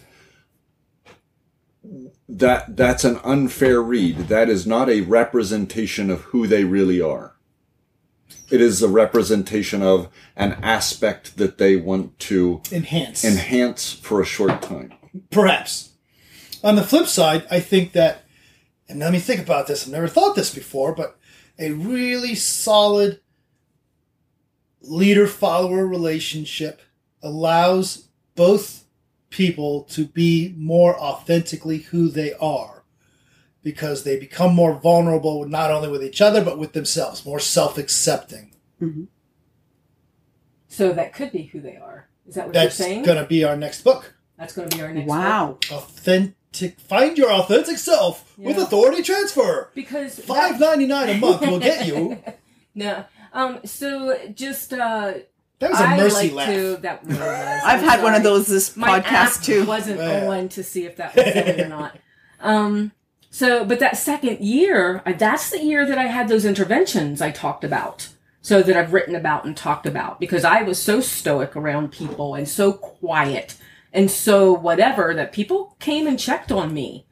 [2.28, 4.18] that that's an unfair read.
[4.28, 7.36] That is not a representation of who they really are.
[8.50, 13.24] It is a representation of an aspect that they want to Enhance.
[13.24, 14.92] enhance for a short time.
[15.30, 15.90] Perhaps.
[16.62, 18.23] On the flip side, I think that,
[18.94, 19.84] and let me think about this.
[19.84, 21.18] I've never thought this before, but
[21.58, 23.20] a really solid
[24.80, 26.80] leader follower relationship
[27.20, 28.84] allows both
[29.30, 32.84] people to be more authentically who they are
[33.64, 37.78] because they become more vulnerable not only with each other but with themselves, more self
[37.78, 38.54] accepting.
[38.80, 39.04] Mm-hmm.
[40.68, 42.08] So that could be who they are.
[42.28, 43.02] Is that what That's you're saying?
[43.02, 44.14] That's going to be our next book.
[44.38, 45.08] That's going to be our next.
[45.08, 45.58] Wow.
[45.60, 45.70] book.
[45.72, 45.86] Wow.
[46.54, 46.80] Authentic.
[46.80, 49.70] Find your authentic self with authority transfer.
[49.74, 52.18] Because Five ninety nine a month will get you.
[52.76, 53.04] No.
[53.32, 53.60] Um.
[53.64, 55.14] So just uh.
[55.60, 56.48] That was a I mercy like laugh.
[56.48, 56.76] to.
[56.78, 57.28] That really was.
[57.64, 59.64] I've I'm had one of those this My podcast app too.
[59.64, 60.28] wasn't Yeah.
[60.28, 61.96] on to see if that was it or not.
[62.40, 62.90] Um.
[63.30, 67.62] So, but that second year, that's the year that I had those interventions I talked
[67.62, 68.08] about.
[68.42, 72.34] So that I've written about and talked about because I was so stoic around people
[72.34, 73.54] and so quiet
[73.94, 77.06] and so whatever that people came and checked on me.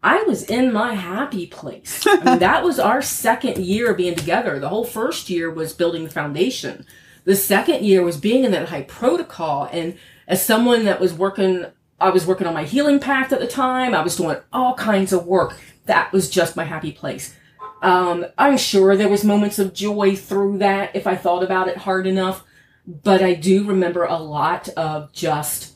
[0.00, 2.06] I was in my happy place.
[2.06, 4.60] I mean, that was our second year being together.
[4.60, 6.86] The whole first year was building the foundation.
[7.24, 9.68] The second year was being in that high protocol.
[9.72, 9.98] And
[10.28, 11.66] as someone that was working,
[12.00, 13.92] I was working on my healing path at the time.
[13.92, 15.56] I was doing all kinds of work.
[15.86, 17.34] That was just my happy place.
[17.82, 21.76] Um, I'm sure there was moments of joy through that if I thought about it
[21.76, 22.44] hard enough,
[22.86, 25.74] but I do remember a lot of just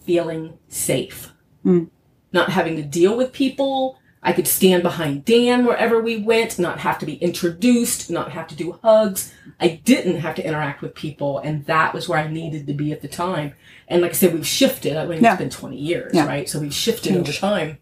[0.00, 1.32] feeling safe
[1.64, 1.88] mm.
[2.32, 3.98] not having to deal with people.
[4.22, 8.46] I could stand behind Dan wherever we went, not have to be introduced, not have
[8.48, 9.32] to do hugs.
[9.58, 12.92] I didn't have to interact with people, and that was where I needed to be
[12.92, 13.54] at the time.
[13.88, 14.96] And like I said, we've shifted.
[14.96, 15.32] I mean, Yeah.
[15.32, 16.26] it's been 20 years, Yeah.
[16.26, 16.48] right?
[16.48, 17.78] So we've shifted over time.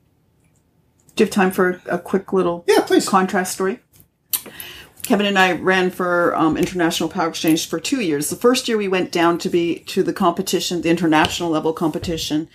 [1.17, 3.09] Do you have time for a quick little Yeah, please.
[3.09, 3.81] contrast story?
[5.09, 8.29] Kevin and I ran for um, International Power Exchange for two years.
[8.29, 12.47] The first year we went down to be to the competition, the international level competition,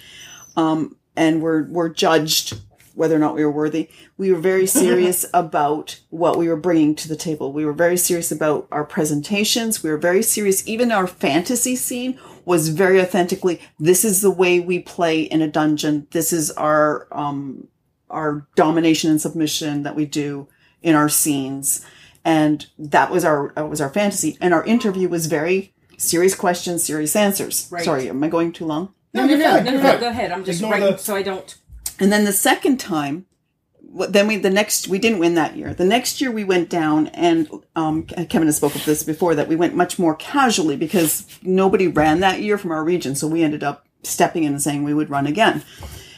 [0.56, 2.62] um, and were were judged
[2.94, 3.90] whether or not we were worthy.
[4.20, 7.52] We were very serious about what we were bringing to the table.
[7.52, 9.82] We were very serious about our presentations.
[9.82, 10.68] We were very serious.
[10.68, 13.62] Even our fantasy scene was very authentically.
[13.80, 16.06] This is the way we play in a dungeon.
[16.12, 17.68] This is our um,
[18.12, 20.48] our domination and submission that we do
[20.84, 21.84] in our scenes
[22.26, 26.84] and that was our that was our fantasy and our interview was very serious questions
[26.84, 27.84] serious answers Right.
[27.84, 29.64] sorry am i going too long No, No, you're no, fine.
[29.66, 30.32] no, you're no, go ahead.
[30.32, 31.56] I'm just Ignore writing the- so I don't.
[32.00, 33.26] and then the second time
[34.10, 37.08] then we the next we didn't win that year the next year we went down
[37.10, 41.28] and um, kevin has spoken of this before that we went much more casually because
[41.44, 44.84] nobody ran that year from our region so we ended up stepping in and saying
[44.84, 45.64] we would run again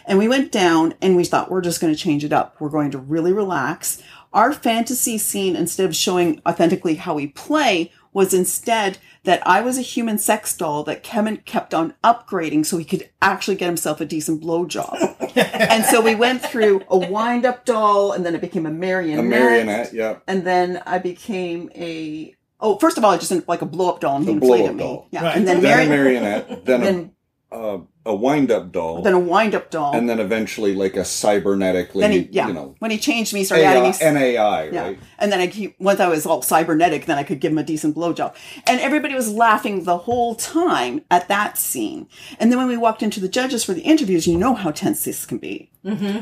[0.07, 2.55] And we went down and we thought we're just going to change it up.
[2.59, 4.01] We're going to really relax.
[4.35, 9.77] Our fantasy scene, instead of showing authentically how we play, was instead that I was
[9.77, 13.99] a human sex doll that Kevin kept on upgrading so he could actually get himself
[14.01, 15.15] a decent blowjob.
[15.37, 19.25] and so we went through a wind up doll and then it became a marionette.
[19.25, 20.17] A marionette, yeah.
[20.27, 24.01] And then I became a, oh, first of all, I just like a blow up
[24.01, 24.83] doll and he The inflated blow-up me.
[24.83, 25.07] doll.
[25.11, 25.23] Yeah.
[25.23, 25.37] Right.
[25.37, 27.14] And then, Then a marionette, then then, a,
[27.55, 29.95] uh, a wind-up doll, then a wind up doll.
[29.95, 32.47] and then eventually like a cybernetically, Then he, yeah.
[32.47, 33.99] you know, when he changed me, he started adding these.
[34.01, 34.81] NAI, Yeah.
[34.81, 34.99] right?
[35.17, 37.63] And then I keep, once I was all cybernetic, then I could give him a
[37.63, 38.35] decent blowjob.
[38.67, 42.07] And everybody was laughing the whole time at that scene.
[42.39, 45.03] And then when we walked into the judges for the interviews, you know how tense
[45.05, 45.71] this can be.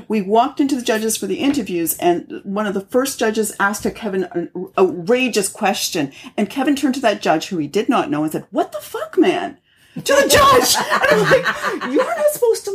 [0.09, 3.85] We walked into the judges for the interviews, and one of the first judges asked
[3.85, 6.11] a Kevin an outrageous question.
[6.35, 8.79] And Kevin turned to that judge who he did not know and said, What the
[8.79, 9.57] fuck, man?
[9.95, 10.75] To the judge.
[10.75, 12.73] And I'm like, You're not supposed to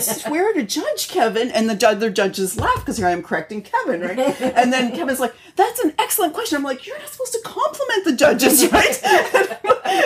[0.00, 1.50] swear to judge, Kevin.
[1.50, 4.18] And the other judges laugh because here I am correcting Kevin, right?
[4.40, 6.56] And then Kevin's like, That's an excellent question.
[6.56, 9.02] I'm like, You're not supposed to compliment the judges, right?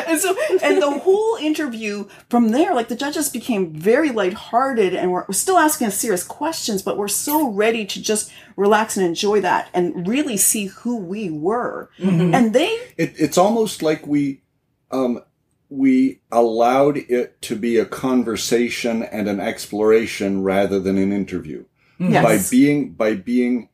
[0.07, 5.13] and so, and the whole interview from there, like the judges became very lighthearted and
[5.13, 9.07] we're, we're still asking us serious questions, but we're so ready to just relax and
[9.07, 11.91] enjoy that and really see who we were.
[11.99, 14.43] And they, It, it's almost like we,
[14.91, 15.21] um,
[15.69, 21.65] we allowed it to be a conversation and an exploration rather than an interview.
[21.99, 22.23] yes.
[22.25, 23.69] By being by being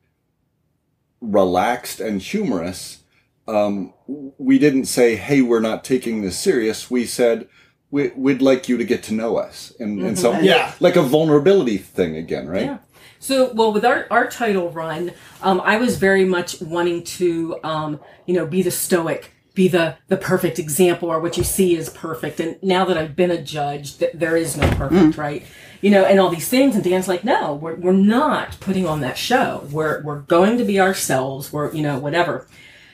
[1.21, 3.03] relaxed and humorous,
[3.47, 7.47] um, we didn't say, "Hey, we're not taking this serious." We said,
[7.91, 10.73] we, "We'd like you to get to know us," and, and so Yeah.
[10.79, 12.65] like a vulnerability thing again, right?
[12.65, 12.77] Yeah.
[13.19, 17.99] So, well, with our, our title run, um, I was very much wanting to, um,
[18.25, 21.89] you know, be the stoic, be the, the perfect example or what you see is
[21.89, 22.39] perfect.
[22.39, 25.45] And now that I've been a judge, th- there is no perfect, right?
[25.81, 26.75] You know, and all these things.
[26.75, 29.67] And Dan's like, no, we're, we're not putting on that show.
[29.71, 31.53] We're, we're going to be ourselves.
[31.53, 32.47] We're, you know, whatever.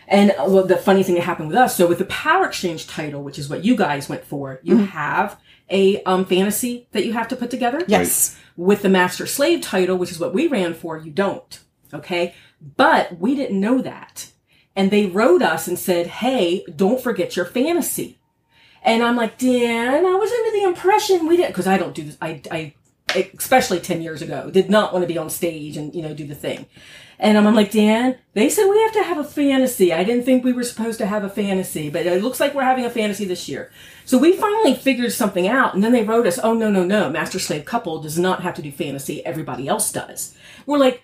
[0.07, 2.87] And uh, well, the funny thing that happened with us, so with the Power Exchange
[2.87, 7.13] title, which is what you guys went for, you have a um, fantasy that you
[7.13, 7.83] have to put together.
[7.87, 8.37] yes.
[8.57, 11.59] With the master slave title, which is what we ran for, you don't.
[11.93, 12.33] Okay.
[12.75, 14.31] But we didn't know that.
[14.79, 18.17] And they wrote us and said, Hey, don't forget your fantasy.
[18.81, 22.03] And I'm like, Dan, I was under the impression we didn't, cause I don't do
[22.03, 22.17] this.
[22.21, 22.73] I, I,
[23.37, 26.25] especially 10 years ago, did not want to be on stage and, you know, do
[26.25, 26.65] the thing.
[27.19, 29.91] And I'm, I'm like, Dan, they said we have to have a fantasy.
[29.91, 32.63] I didn't think we were supposed to have a fantasy, but it looks like we're
[32.63, 33.73] having a fantasy this year.
[34.05, 37.09] So we finally figured something out, and then they wrote us, oh, no, no, no,
[37.09, 39.25] master slave couple does not have to do fantasy.
[39.25, 40.37] Everybody else does.
[40.65, 41.03] We're like,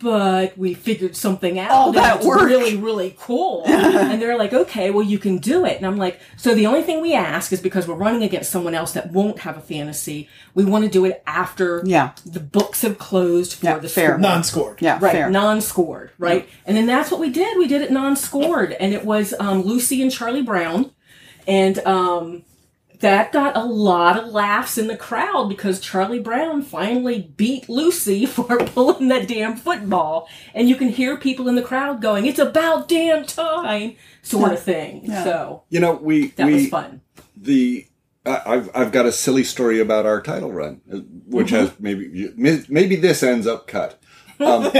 [0.00, 1.70] but we figured something out.
[1.70, 2.42] All and that it's work.
[2.42, 3.62] really, really cool.
[3.66, 5.76] and they're like, okay, well, you can do it.
[5.76, 8.74] And I'm like, so the only thing we ask is because we're running against someone
[8.74, 12.12] else that won't have a fantasy, we want to do it after Yeah.
[12.26, 14.10] the books have closed for Yeah, the fair.
[14.10, 14.18] school.
[14.20, 14.82] Non-scored.
[14.82, 14.98] Yeah.
[15.00, 15.30] Right, Fair.
[15.30, 16.48] non-scored, right?
[16.66, 17.56] And then that's what we did.
[17.56, 20.90] We did it non-scored, and it was um, Lucy and Charlie Brown,
[21.46, 22.42] and um,
[23.00, 28.24] that got a lot of laughs in the crowd because Charlie Brown finally beat Lucy
[28.36, 32.38] for pulling that damn football, and you can hear people in the crowd going, "It's
[32.38, 35.06] about damn time," sort of thing.
[35.08, 37.00] So You know, we that we was fun.
[37.36, 37.86] the
[38.26, 41.56] I I've I've got a silly story about our title run, uh, which Mm-hmm.
[41.56, 44.00] has maybe maybe this ends up cut.
[44.40, 44.70] Um,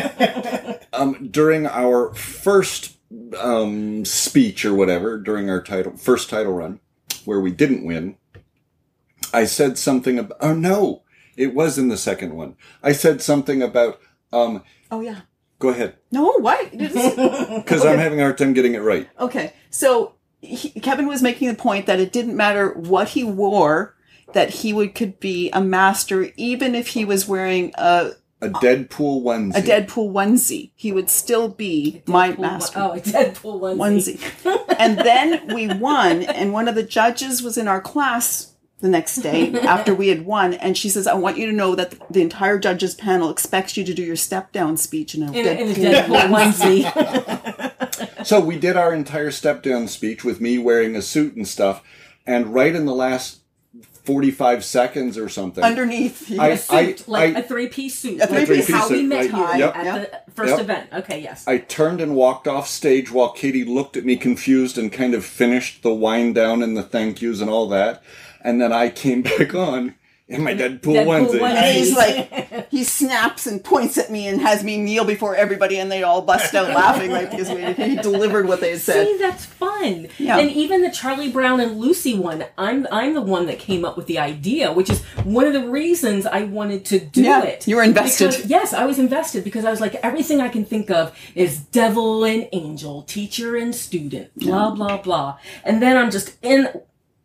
[0.92, 2.96] um, during our first
[3.38, 6.81] um, speech or whatever, during our title first title run,
[7.26, 8.16] where we didn't win,
[9.32, 10.38] I said something about.
[10.40, 11.02] Oh no,
[11.37, 12.56] it was in the second one.
[12.82, 14.00] I said something about.
[14.32, 15.20] Um, Oh, yeah.
[15.58, 16.68] go ahead, No, why?
[16.76, 17.18] Because
[17.84, 19.08] I'm having a hard time getting it right.
[19.18, 23.96] Okay, so he, Kevin was making the point that it didn't matter what he wore,
[24.34, 28.10] that he would could be a master even if he was wearing a,
[28.44, 29.57] A Deadpool onesie.
[29.57, 30.70] a Deadpool onesie.
[30.74, 34.18] He would still be my Deadpool master one- Oh, a Deadpool onesie.
[34.18, 34.76] onesie.
[34.78, 39.16] and then we won, and one of the judges was in our class the next
[39.16, 42.20] day after we had won, and she says, "I want you to know that the
[42.20, 45.50] entire judges panel expects you to do your step down speech in a, In, a-
[45.52, 47.70] in a Deadpool Deadpool onesie.
[48.24, 51.83] So we did our entire step down speech with me wearing a suit and stuff,
[52.26, 53.40] and right in the last
[54.05, 58.21] forty-five seconds or something, underneath." I- a suit, like I- a three-piece suit.
[58.21, 59.59] A three-piece how we met right.
[59.59, 59.77] Yep.
[59.77, 60.27] at Yep.
[60.27, 60.61] the first Yep.
[60.61, 60.87] event.
[60.92, 61.44] Okay, yes.
[61.46, 65.25] I turned and walked off stage while Katie looked at me confused and kind of
[65.25, 68.02] finished the wind down and the thank yous and all that,
[68.42, 69.94] and then I came back on,
[70.27, 71.38] in my Deadpool, Deadpool onesie.
[71.40, 71.54] onesie.
[71.54, 75.79] And he's like, he snaps and points at me and has me kneel before everybody,
[75.79, 79.06] and they all bust out laughing, like because we, he delivered what they had said.
[79.06, 80.08] See, that's fun.
[80.18, 80.38] Yeah.
[80.38, 83.98] And even the Charlie Brown and Lucy one, I'm I'm the one that came up
[83.98, 87.68] with the idea, which is one of the reasons I wanted to do Yeah, it.
[87.68, 88.31] you were invested.
[88.31, 91.58] Because- yes, I was invested because I was like, everything I can think of is
[91.60, 95.37] devil and angel, teacher and student, blah blah blah.
[95.64, 96.68] And then I'm just in.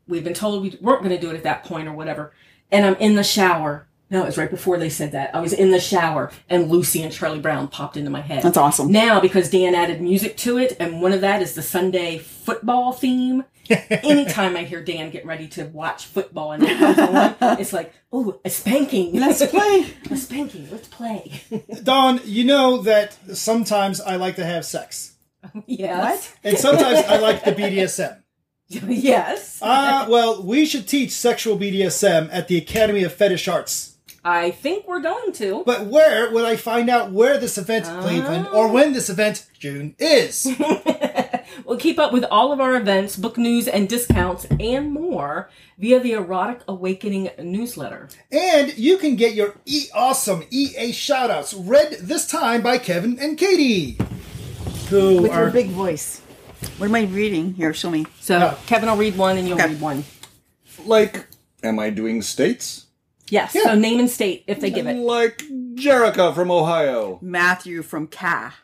[0.07, 2.33] We've been told we weren't going to do it at that point or whatever,
[2.71, 3.87] and I'm in the shower.
[4.11, 5.35] No, it was right before they said that.
[5.35, 8.41] I was in the shower, and Lucy and Charlie Brown popped into my head.
[8.41, 8.91] That's awesome.
[8.91, 12.91] Now, because Dan added music to it, and one of that is the Sunday football
[12.91, 13.43] theme.
[13.69, 18.39] Anytime I hear Dan get ready to watch football and it on, it's like, oh,
[18.43, 19.13] a spanking.
[19.13, 19.93] Let's play.
[20.09, 20.67] a spanking.
[20.71, 21.43] Let's play.
[21.83, 25.17] Dawn, you know that sometimes I like to have sex.
[25.67, 26.35] yes.
[26.43, 28.23] And sometimes I like the BDSM.
[28.87, 29.59] yes.
[29.61, 33.95] Ah, well, we should teach sexual BDSM at the Academy of Fetish Arts.
[34.23, 35.63] I think we're going to.
[35.65, 39.95] But where would I find out where this event, Cleveland, or when this event, June,
[39.97, 40.47] is?
[41.65, 45.99] We'll keep up with all of our events, book news, and discounts, and more via
[45.99, 48.07] the Erotic Awakening newsletter.
[48.31, 53.37] and you can get your e awesome EA shoutouts read this time by Kevin and
[53.37, 53.97] Katie,
[54.89, 56.21] who With are your big voice.
[56.77, 57.53] What am I reading?
[57.53, 58.05] Here, show me.
[58.19, 58.59] So, Oh.
[58.65, 59.69] Kevin will read one, and you'll Okay.
[59.69, 60.03] read one.
[60.85, 61.27] Like,
[61.63, 62.85] am I doing states?
[63.29, 63.53] Yes.
[63.53, 64.95] So, name and state if they give it.
[64.97, 65.43] Like
[65.75, 68.55] Jerica from Ohio, Matthew from Ca.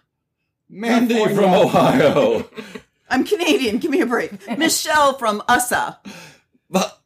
[0.69, 1.41] Mandy California.
[1.43, 2.49] from Ohio,
[3.09, 3.77] I'm Canadian.
[3.77, 4.31] Give me a break.
[4.57, 5.97] Michelle from USA.
[6.69, 6.99] But-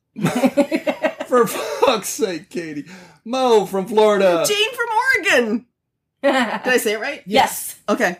[1.28, 2.86] for fuck's sake, Katie,
[3.26, 4.44] Mo from Florida.
[4.48, 4.88] Jane from
[5.38, 5.66] Oregon.
[6.24, 6.34] Did
[6.74, 7.22] I say it right?
[7.26, 7.76] yes.
[7.88, 8.18] Okay.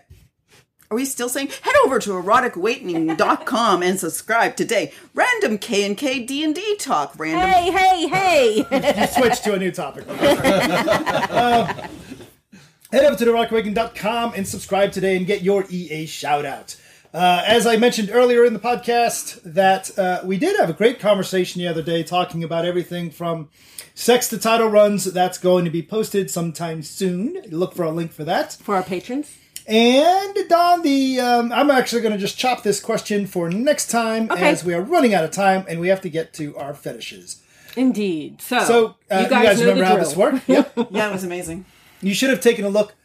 [0.92, 1.50] Are we still saying?
[1.62, 4.92] Head over to eroticawakening.com and subscribe today.
[5.14, 7.14] Random K and K D and D talk.
[7.20, 7.48] Random.
[7.48, 9.00] Hey, hey, hey.
[9.02, 10.06] You switch to a new topic.
[10.08, 11.66] Uh,
[12.92, 16.76] head over to eroticawakening.com and subscribe today and get your EA shout out.
[17.14, 21.00] Uh, as I mentioned earlier in the podcast, that uh, we did have a great
[21.00, 23.50] conversation the other day talking about everything from
[23.94, 25.06] sex to title runs.
[25.06, 27.44] That's going to be posted sometime soon.
[27.52, 28.54] Look for a link for that.
[28.54, 29.38] For our patrons.
[29.70, 34.30] And Dawn, the um, I'm actually going to just chop this question for next time
[34.32, 34.50] Okay.
[34.50, 37.42] as we are running out of time and we have to get to our fetishes.
[37.78, 38.42] Indeed.
[38.42, 40.06] So, So uh, you guys, know remember the how drill.
[40.06, 40.50] this worked?
[40.50, 40.74] Yep.
[40.92, 41.66] Yeah, it was amazing.
[42.02, 42.96] You should have taken a look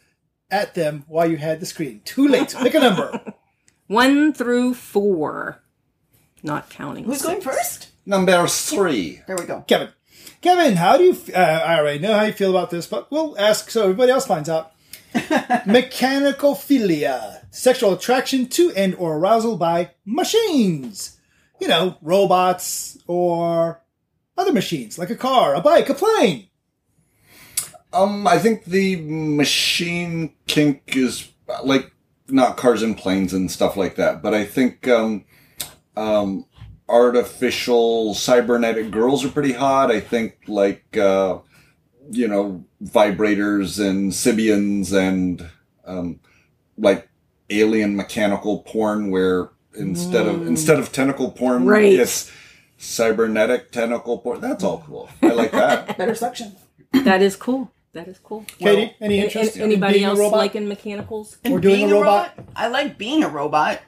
[0.49, 2.01] at them while you had the screen.
[2.03, 2.55] Too late.
[2.59, 3.33] Pick a number.
[3.87, 5.61] One through four.
[6.41, 7.03] Not counting.
[7.05, 7.89] Who's going first?
[8.07, 9.21] Number three.
[9.27, 9.63] There we go.
[9.67, 9.89] Kevin.
[10.41, 11.11] Kevin, how do you?
[11.11, 14.11] f- Uh, I already know how you feel about this, but we'll ask so everybody
[14.11, 14.71] else finds out.
[15.65, 21.17] Mechanical philia, sexual attraction to and or arousal by machines.
[21.59, 23.81] You know, robots or
[24.37, 26.49] other machines like a car, a bike, a plane.
[27.93, 31.31] Um, I think the machine kink is
[31.63, 31.93] like
[32.27, 35.23] not cars and planes and stuff like that, but I think um,
[35.95, 36.45] um,
[36.89, 39.91] artificial cybernetic girls are pretty hot.
[39.91, 41.39] I think like uh,
[42.11, 45.49] you know vibrators and Sybians and
[45.85, 46.19] um,
[46.77, 47.09] like
[47.49, 51.93] alien mechanical porn where instead of instead of tentacle porn, Right.
[51.93, 52.31] it's
[52.77, 54.41] cybernetic tentacle porn.
[54.41, 55.09] That's all cool.
[55.21, 55.97] I like that.
[55.97, 56.55] Better suction.
[56.93, 57.71] That is cool.
[57.93, 58.45] That is cool.
[58.59, 60.37] Katie, any interest an- in anybody being a else robot?
[60.39, 61.37] liking mechanicals?
[61.45, 62.37] Or doing being a robot?
[62.55, 63.79] I like being a robot.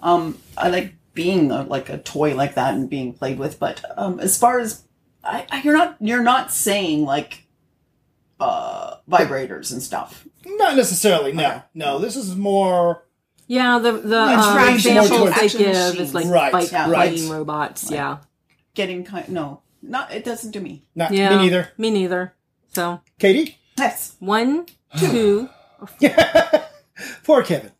[0.00, 3.60] Um, I like being a, like a toy like that and being played with.
[3.60, 4.82] But um, as far as
[5.22, 7.43] I, I, you're not, you're not saying like
[8.44, 10.26] uh, vibrators and stuff.
[10.46, 11.32] Not necessarily.
[11.32, 11.98] No, no.
[11.98, 13.06] This is more.
[13.46, 16.00] Yeah, the the Attraction examples they give machines.
[16.00, 16.86] is like Right, bike yeah.
[16.90, 17.36] fighting right.
[17.36, 17.90] robots.
[17.90, 18.18] Yeah,
[18.74, 20.86] Getting kind, no, not it doesn't do me.
[20.94, 21.30] Not yeah.
[21.36, 21.68] me neither.
[21.76, 22.34] Me neither.
[22.72, 24.66] So Katie, Yes, one,
[24.98, 25.48] two.
[27.24, 27.72] poor Kevin.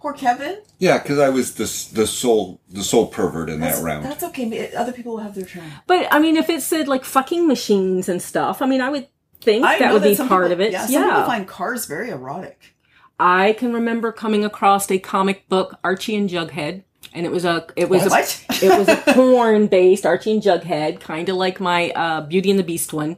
[0.00, 0.62] poor Kevin.
[0.78, 1.64] Yeah, because I was the
[1.94, 4.04] the sole the sole pervert in That's, that round.
[4.06, 4.72] that's okay.
[4.74, 5.70] Other people will have their turn.
[5.86, 9.08] But I mean, if it said like fucking machines and stuff, I mean, I would
[9.40, 10.72] think I that would be part people- of it.
[10.72, 12.74] Yeah, Yeah, some people find cars very erotic.
[13.20, 17.66] I can remember coming across a comic book, Archie and Jughead, and it was a
[17.74, 18.44] it was a What?
[18.62, 22.58] it was a porn based Archie and Jughead, kind of like my uh, Beauty and
[22.58, 23.16] the Beast one.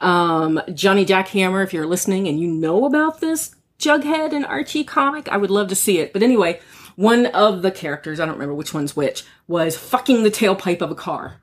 [0.00, 5.28] Um, Johnny Jackhammer, if you're listening and you know about this Jughead and Archie comic,
[5.28, 6.12] I would love to see it.
[6.12, 6.60] But anyway,
[6.96, 10.90] one of the characters, I don't remember which one's which, was fucking the tailpipe of
[10.90, 11.40] a car.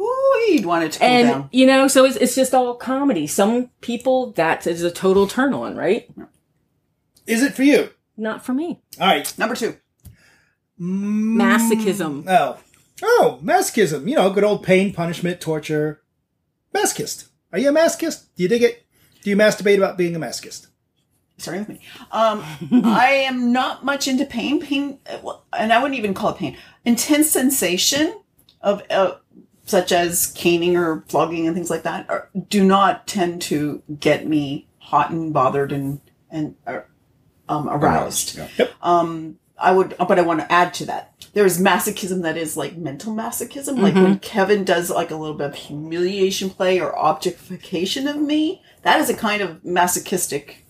[0.00, 1.48] Ooh, you'd want it to cool And down.
[1.52, 3.26] you know, so it's, it's just all comedy.
[3.26, 6.10] Some people that is a total turn on, right?
[7.26, 7.90] Is it for you?
[8.16, 8.80] Not for me.
[9.00, 9.32] All right.
[9.38, 9.76] Number two.
[10.80, 12.24] Masochism.
[12.28, 12.58] Oh.
[13.02, 14.08] Oh, masochism.
[14.08, 16.02] You know, good old pain, punishment, torture.
[16.74, 17.28] masochist.
[17.52, 18.26] Are you a masochist?
[18.36, 18.86] Do you dig it?
[19.22, 20.68] Do you masturbate about being a masochist?
[21.38, 21.80] Sorry with me.
[22.12, 22.42] Um,
[22.84, 24.60] I am not much into pain.
[24.60, 26.56] Pain, uh, and I wouldn't even call it pain.
[26.84, 28.18] Intense sensation
[28.60, 29.14] of, uh,
[29.70, 34.26] such as caning or flogging and things like that, are, do not tend to get
[34.26, 36.00] me hot and bothered and
[36.30, 36.80] and uh,
[37.48, 38.38] um, aroused.
[38.38, 38.66] Yeah.
[39.62, 41.12] I would, but I want to add to that.
[41.34, 45.48] There's masochism that is like mental masochism, like when Kevin does like a little bit
[45.48, 48.62] of humiliation play or objectification of me.
[48.82, 50.64] That is a kind of masochistic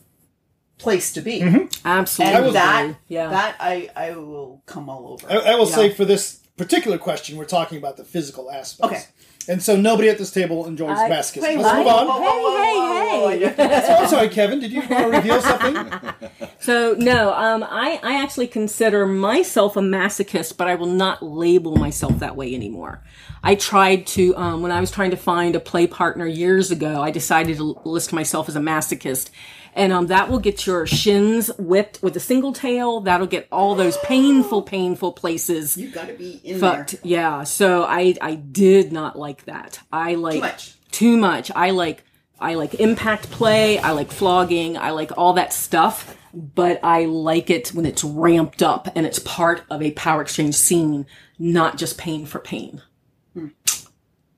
[0.77, 1.41] place to be,
[1.85, 2.37] Absolutely.
[2.47, 3.29] and that yeah.
[3.31, 5.27] that I I will come all over.
[5.31, 5.75] I, I will Yeah.
[5.77, 8.95] say for this particular question, we're talking about the physical aspects.
[8.95, 9.05] Okay.
[9.49, 11.43] And so nobody at this table enjoys I- masochism.
[11.43, 12.07] Wait, Let's whoa, move on.
[12.07, 13.85] whoa, whoa, whoa, Hey, whoa, hey, whoa, hey.
[13.89, 14.61] Oh, I'm sorry, Kevin.
[14.61, 15.77] Did you want to reveal something?
[16.63, 21.75] So no, um, I I actually consider myself a masochist, but I will not label
[21.77, 23.03] myself that way anymore.
[23.43, 27.01] I tried to um, when I was trying to find a play partner years ago.
[27.01, 29.31] I decided to list myself as a masochist,
[29.75, 33.01] and um, that will get your shins whipped with a single tail.
[33.01, 36.93] That'll get all those painful, painful places You gotta be in fucked.
[36.93, 37.01] there.
[37.05, 37.45] Yeah.
[37.45, 39.81] So I I did not like that.
[39.93, 40.75] I like Too much.
[40.91, 41.51] Too much.
[41.55, 42.05] I like
[42.41, 43.79] I like impact play.
[43.79, 44.77] I like flogging.
[44.79, 46.17] I like all that stuff.
[46.33, 50.55] But I like it when it's ramped up and it's part of a power exchange
[50.55, 51.07] scene,
[51.39, 52.83] not just pain for pain.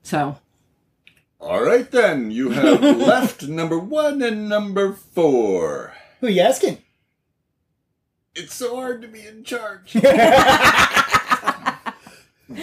[0.01, 0.37] So
[1.43, 2.31] All right, then.
[2.31, 5.93] You have left number one and number four.
[6.21, 6.77] Who are you asking?
[8.33, 9.91] It's so hard to be in charge.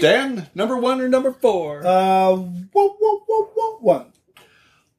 [0.01, 1.87] Dan, number one or number four?
[1.87, 4.07] Uh, whoa, whoa, whoa, whoa, one.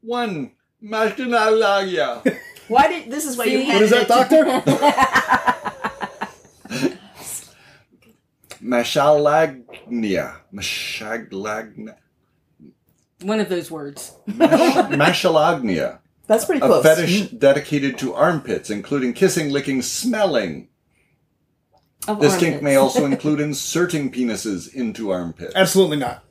[0.02, 0.52] one.
[0.84, 2.38] Machinalagia.
[2.68, 3.68] Why did this is why you See?
[3.68, 4.46] What is that, doctor?
[8.64, 10.36] Maschalagnia.
[10.54, 11.96] Maschalagnia.
[13.22, 14.16] One of those words.
[14.28, 16.00] Maschalagnia.
[16.28, 16.80] That's pretty close.
[16.80, 16.96] A close.
[16.96, 20.70] fetish dedicated to armpits, including kissing, licking, smelling.
[22.08, 25.54] Of This kink may also include inserting penises into armpits.
[25.56, 26.24] Absolutely not.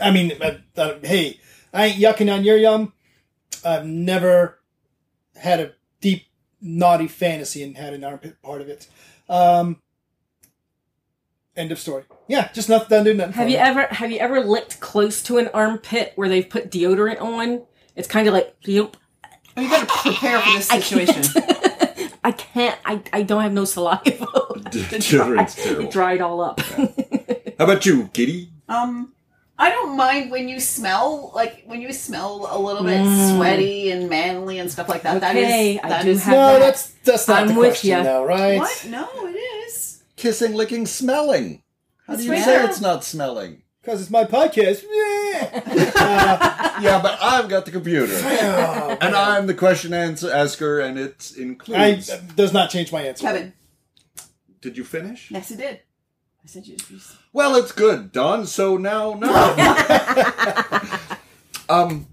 [0.00, 1.40] I mean, uh, uh, hey,
[1.72, 2.92] I ain't yucking on your yum.
[3.64, 4.60] I've never
[5.34, 6.26] had a deep,
[6.60, 8.88] naughty fantasy and had an armpit part of it.
[9.28, 9.82] Um,
[11.56, 12.04] end of story.
[12.28, 13.32] Yeah, just nothing done, do nothing.
[13.34, 13.62] Have you me.
[13.62, 17.62] ever have you ever licked close to an armpit where they've put deodorant on?
[17.94, 18.96] It's kind of like yup.
[19.56, 21.22] Oh, you gotta prepare for this situation.
[22.24, 22.76] I can't.
[22.84, 24.02] I, I don't have no saliva.
[24.66, 25.84] Deodorant's terrible.
[25.84, 26.60] It dried all up.
[26.60, 28.50] How about you, Kitty?
[28.68, 29.12] um,
[29.58, 33.36] I don't mind when you smell like when you smell a little bit Mm.
[33.36, 35.20] sweaty and manly and stuff like that.
[35.20, 36.58] that Okay, is I do is- have- No, that.
[36.58, 38.02] that's that's not I'm the with question, ya.
[38.02, 38.58] though, right?
[38.58, 38.86] what?
[38.90, 39.36] No, it
[39.68, 40.02] is.
[40.16, 41.62] Kissing, licking, smelling.
[42.06, 42.44] How do you right.
[42.44, 42.66] say Yeah.
[42.68, 43.62] it's not smelling?
[43.82, 44.84] Because it's my podcast.
[44.90, 46.72] Yeah.
[46.82, 48.12] Yeah, but I've got the computer.
[48.14, 52.08] Oh, And I'm the question answer asker, and it I, includes.
[52.08, 53.22] that does not change my answer.
[53.26, 53.54] Kevin.
[54.60, 55.30] Did you finish?
[55.30, 55.80] Yes, it did.
[56.44, 56.76] I said you.
[56.90, 56.98] you
[57.32, 58.44] Well, it's good, Dawn.
[58.46, 59.28] So now, no.
[61.68, 62.06] um,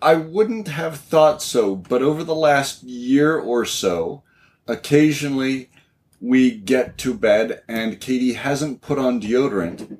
[0.00, 4.22] I wouldn't have thought so, but over the last year or so,
[4.66, 5.67] occasionally
[6.20, 9.96] we get to bed and Katie hasn't put on deodorant,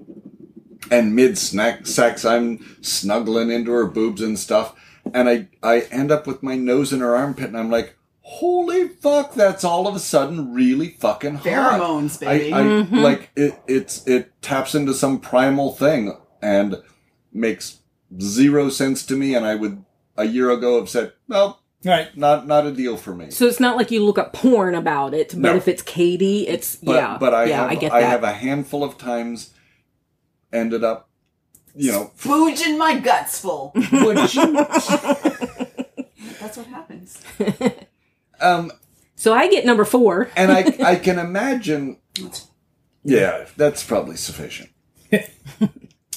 [0.90, 4.74] and mid snack sex I'm snuggling into her boobs and stuff,
[5.12, 7.94] and I I end up with my nose in her armpit, and I'm like.
[8.30, 9.32] Holy fuck!
[9.32, 11.44] That's all of a sudden really fucking hot.
[11.46, 12.52] Pheromones, baby.
[12.52, 12.96] I, I mm-hmm.
[12.96, 13.58] like it.
[13.66, 16.76] It's it taps into some primal thing and
[17.32, 17.78] makes
[18.20, 19.34] zero sense to me.
[19.34, 19.82] And I would
[20.14, 22.14] a year ago have said, "Well, Right.
[22.16, 25.14] not not a deal for me." so it's not like you look up porn about
[25.14, 25.54] it, but No.
[25.56, 27.16] if it's Katie, it's But yeah.
[27.18, 28.10] but I yeah, have I get I that.
[28.10, 29.50] have a handful of times
[30.52, 31.08] ended up,
[31.74, 33.72] you know, Booging my guts full.
[33.74, 34.52] would you-
[36.40, 37.20] That's what happens.
[38.40, 38.72] um,
[39.16, 40.30] so I get number four.
[40.36, 41.98] and I I can imagine.
[43.04, 44.70] Yeah, that's probably sufficient.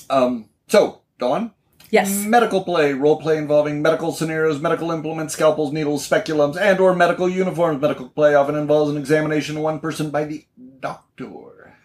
[0.09, 0.49] um.
[0.68, 1.51] So, Dawn.
[1.92, 2.26] Yes.
[2.26, 7.30] Medical play, role play involving medical scenarios, medical implements, scalpels, needles, speculums, and or medical
[7.30, 7.82] uniforms.
[7.82, 10.46] Medical play often involves an examination of one person by the
[10.80, 11.76] doctor.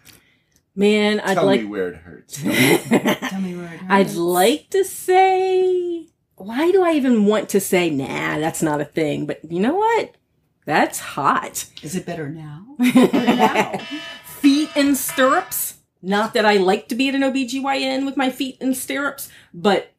[0.75, 2.41] Man, I'd Tell like me where it hurts.
[2.41, 3.83] Tell me where it hurts.
[3.89, 8.85] I'd like to say why do I even want to say nah, that's not a
[8.85, 10.15] thing, but you know what?
[10.65, 11.65] That's hot.
[11.81, 12.65] Is it better now?
[12.79, 13.79] or now?
[14.25, 15.75] feet in stirrups.
[16.01, 19.91] Not that I like to be at an OBGYN with my feet in stirrups, but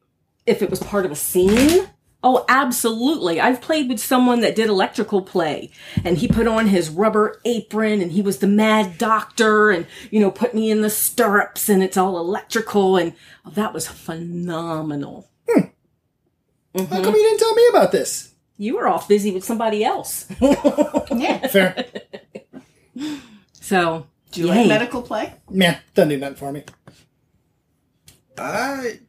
[0.49, 1.87] if it was part of a scene,
[2.23, 3.39] oh, absolutely.
[3.39, 5.71] I've played with someone that did electrical play
[6.03, 10.19] and he put on his rubber apron and he was the mad doctor and, you
[10.19, 13.13] know, put me in the stirrups and it's all electrical and
[13.45, 15.29] oh, that was phenomenal.
[15.47, 15.61] Hmm.
[16.75, 17.03] How mm-hmm.
[17.03, 18.33] come you didn't tell me about this?
[18.57, 20.27] You were off busy with somebody else.
[21.11, 21.47] Yeah.
[21.47, 21.85] Fair.
[23.59, 24.59] So, Do you yay.
[24.59, 25.33] like medical play?
[25.49, 26.63] Meh, doesn't do nothing for me.
[28.37, 28.99] I.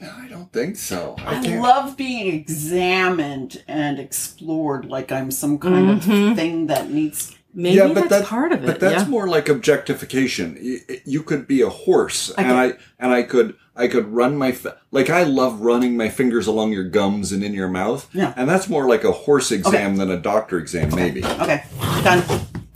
[0.00, 1.14] No, I don't think so.
[1.18, 6.34] I I love being examined and explored like I'm some kind of mm-hmm.
[6.34, 7.36] thing that needs.
[7.52, 8.66] Maybe that's part of it.
[8.66, 9.08] But that's yeah.
[9.08, 10.56] more like objectification.
[10.60, 14.56] You, you could be a horse, and I and I could I could run my
[14.92, 18.08] like I love running my fingers along your gums and in your mouth.
[18.14, 18.32] Yeah.
[18.36, 21.24] and that's more like a horse exam than a doctor exam, maybe.
[21.24, 21.64] Okay,
[22.04, 22.22] done.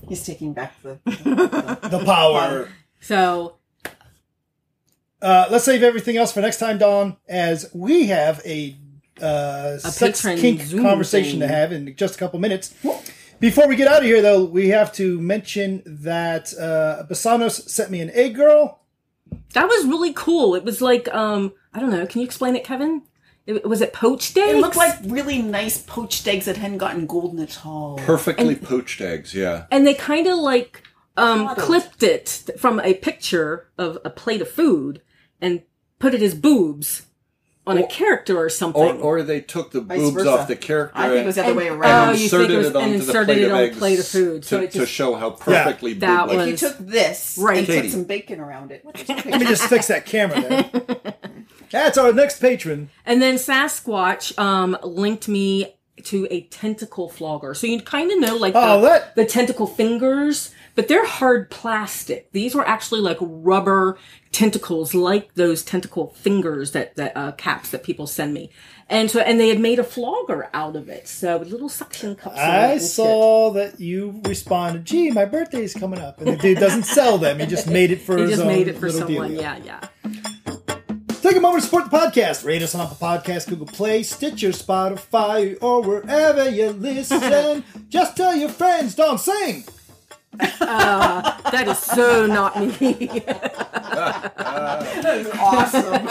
[0.09, 0.99] He's taking back the.
[1.05, 2.68] the- The power.
[3.01, 3.57] So,
[5.25, 8.77] Uh, let's save everything else for next time, Dawn, as we have a,
[9.22, 12.75] uh, sex kink Zoom conversation to have in just a couple minutes.
[13.41, 17.91] Before we get out of here, though, we have to mention that uh, Basanos sent
[17.91, 18.81] me an egg girl.
[19.55, 20.55] that was really cool.
[20.57, 22.05] It was like, um, I don't know.
[22.05, 23.01] Can you explain it, Kevin?
[23.47, 24.59] It, was it poached eggs?
[24.59, 27.97] it looked like really nice poached eggs that hadn't gotten golden at all.
[27.97, 29.64] Perfectly poached eggs, yeah.
[29.70, 30.83] and they kind of like
[31.16, 35.01] um, clipped it from a picture of a plate of food
[35.41, 35.62] and
[35.99, 37.07] put it as boobs
[37.66, 38.82] on a character or something.
[39.01, 40.30] Or, or they took the Vice boobs versa.
[40.30, 40.93] off the character.
[40.99, 42.16] I think it was the other And- way oh, around.
[42.18, 43.62] you inserted think it was- it onto and the inserted plate it of on a
[43.62, 46.61] eggs plate of food, to, so it to show how perfectly That boob-like- he was-
[46.61, 47.59] took this Right.
[47.59, 47.80] and Katie.
[47.82, 48.85] put some bacon around it.
[49.09, 51.14] Let me just fix that camera there.
[51.70, 52.91] That's our next patron.
[53.07, 55.74] And then Sasquatch um, linked me
[56.05, 57.55] to a tentacle flogger.
[57.55, 61.51] So you kind of know like Oh, the, that- the tentacle fingers, but they're hard
[61.51, 62.31] plastic.
[62.33, 63.99] These were actually like rubber
[64.33, 68.51] tentacles, like those tentacle fingers that, that uh, caps that people send me.
[68.89, 71.09] And so, and they had made a flogger out of it.
[71.09, 72.39] So little suction cups.
[72.39, 72.91] I and shit.
[72.91, 76.20] saw that you responded, gee, my birthday's coming up.
[76.20, 77.39] And the dude doesn't sell them.
[77.39, 79.35] He just made it for He just made it for someone.
[79.35, 79.81] Yeah, yeah.
[81.22, 82.45] Take a moment to support the podcast.
[82.45, 87.64] Rate us on Apple Podcasts, Google Play, Stitcher, Spotify, or wherever you listen.
[87.89, 89.64] Just tell your friends, don't sing.
[90.61, 92.68] Uh, that is so not me.
[95.39, 96.07] awesome.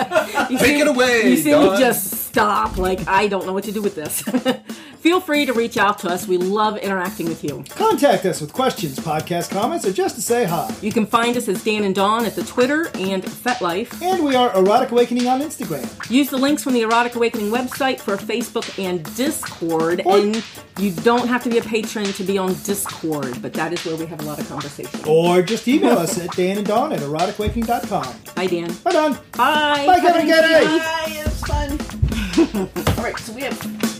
[0.51, 1.73] You Take see- it away, You see Dawn.
[1.73, 2.77] me just stop.
[2.79, 4.21] Like I don't know what to do with this.
[5.03, 6.27] Feel free to reach out to us.
[6.27, 7.63] We love interacting with you.
[7.69, 10.73] Contact us with questions, podcast comments, or just to say hi.
[10.81, 14.01] You can find us as Dan and Dawn at the Twitter and FetLife.
[14.01, 15.85] And we are Erotic Awakening on Instagram.
[16.09, 20.01] Use the links from the Erotic Awakening website for Facebook and Discord.
[20.05, 20.41] Or- and
[20.79, 23.97] you don't have to be a patron to be on Discord, but that is where
[23.97, 25.01] we have a lot of conversation.
[25.05, 28.15] Or just email us at Dan and Dawn at eroticawakening.com.
[28.35, 28.73] Bye, Dan.
[28.85, 29.13] Bye, Dawn.
[29.33, 29.83] Bye.
[29.85, 30.65] Bye, Kevin Kevin Kennedy.
[30.65, 30.79] Kennedy.
[30.79, 32.22] Bye, it's fun.
[32.35, 33.92] All right, so we have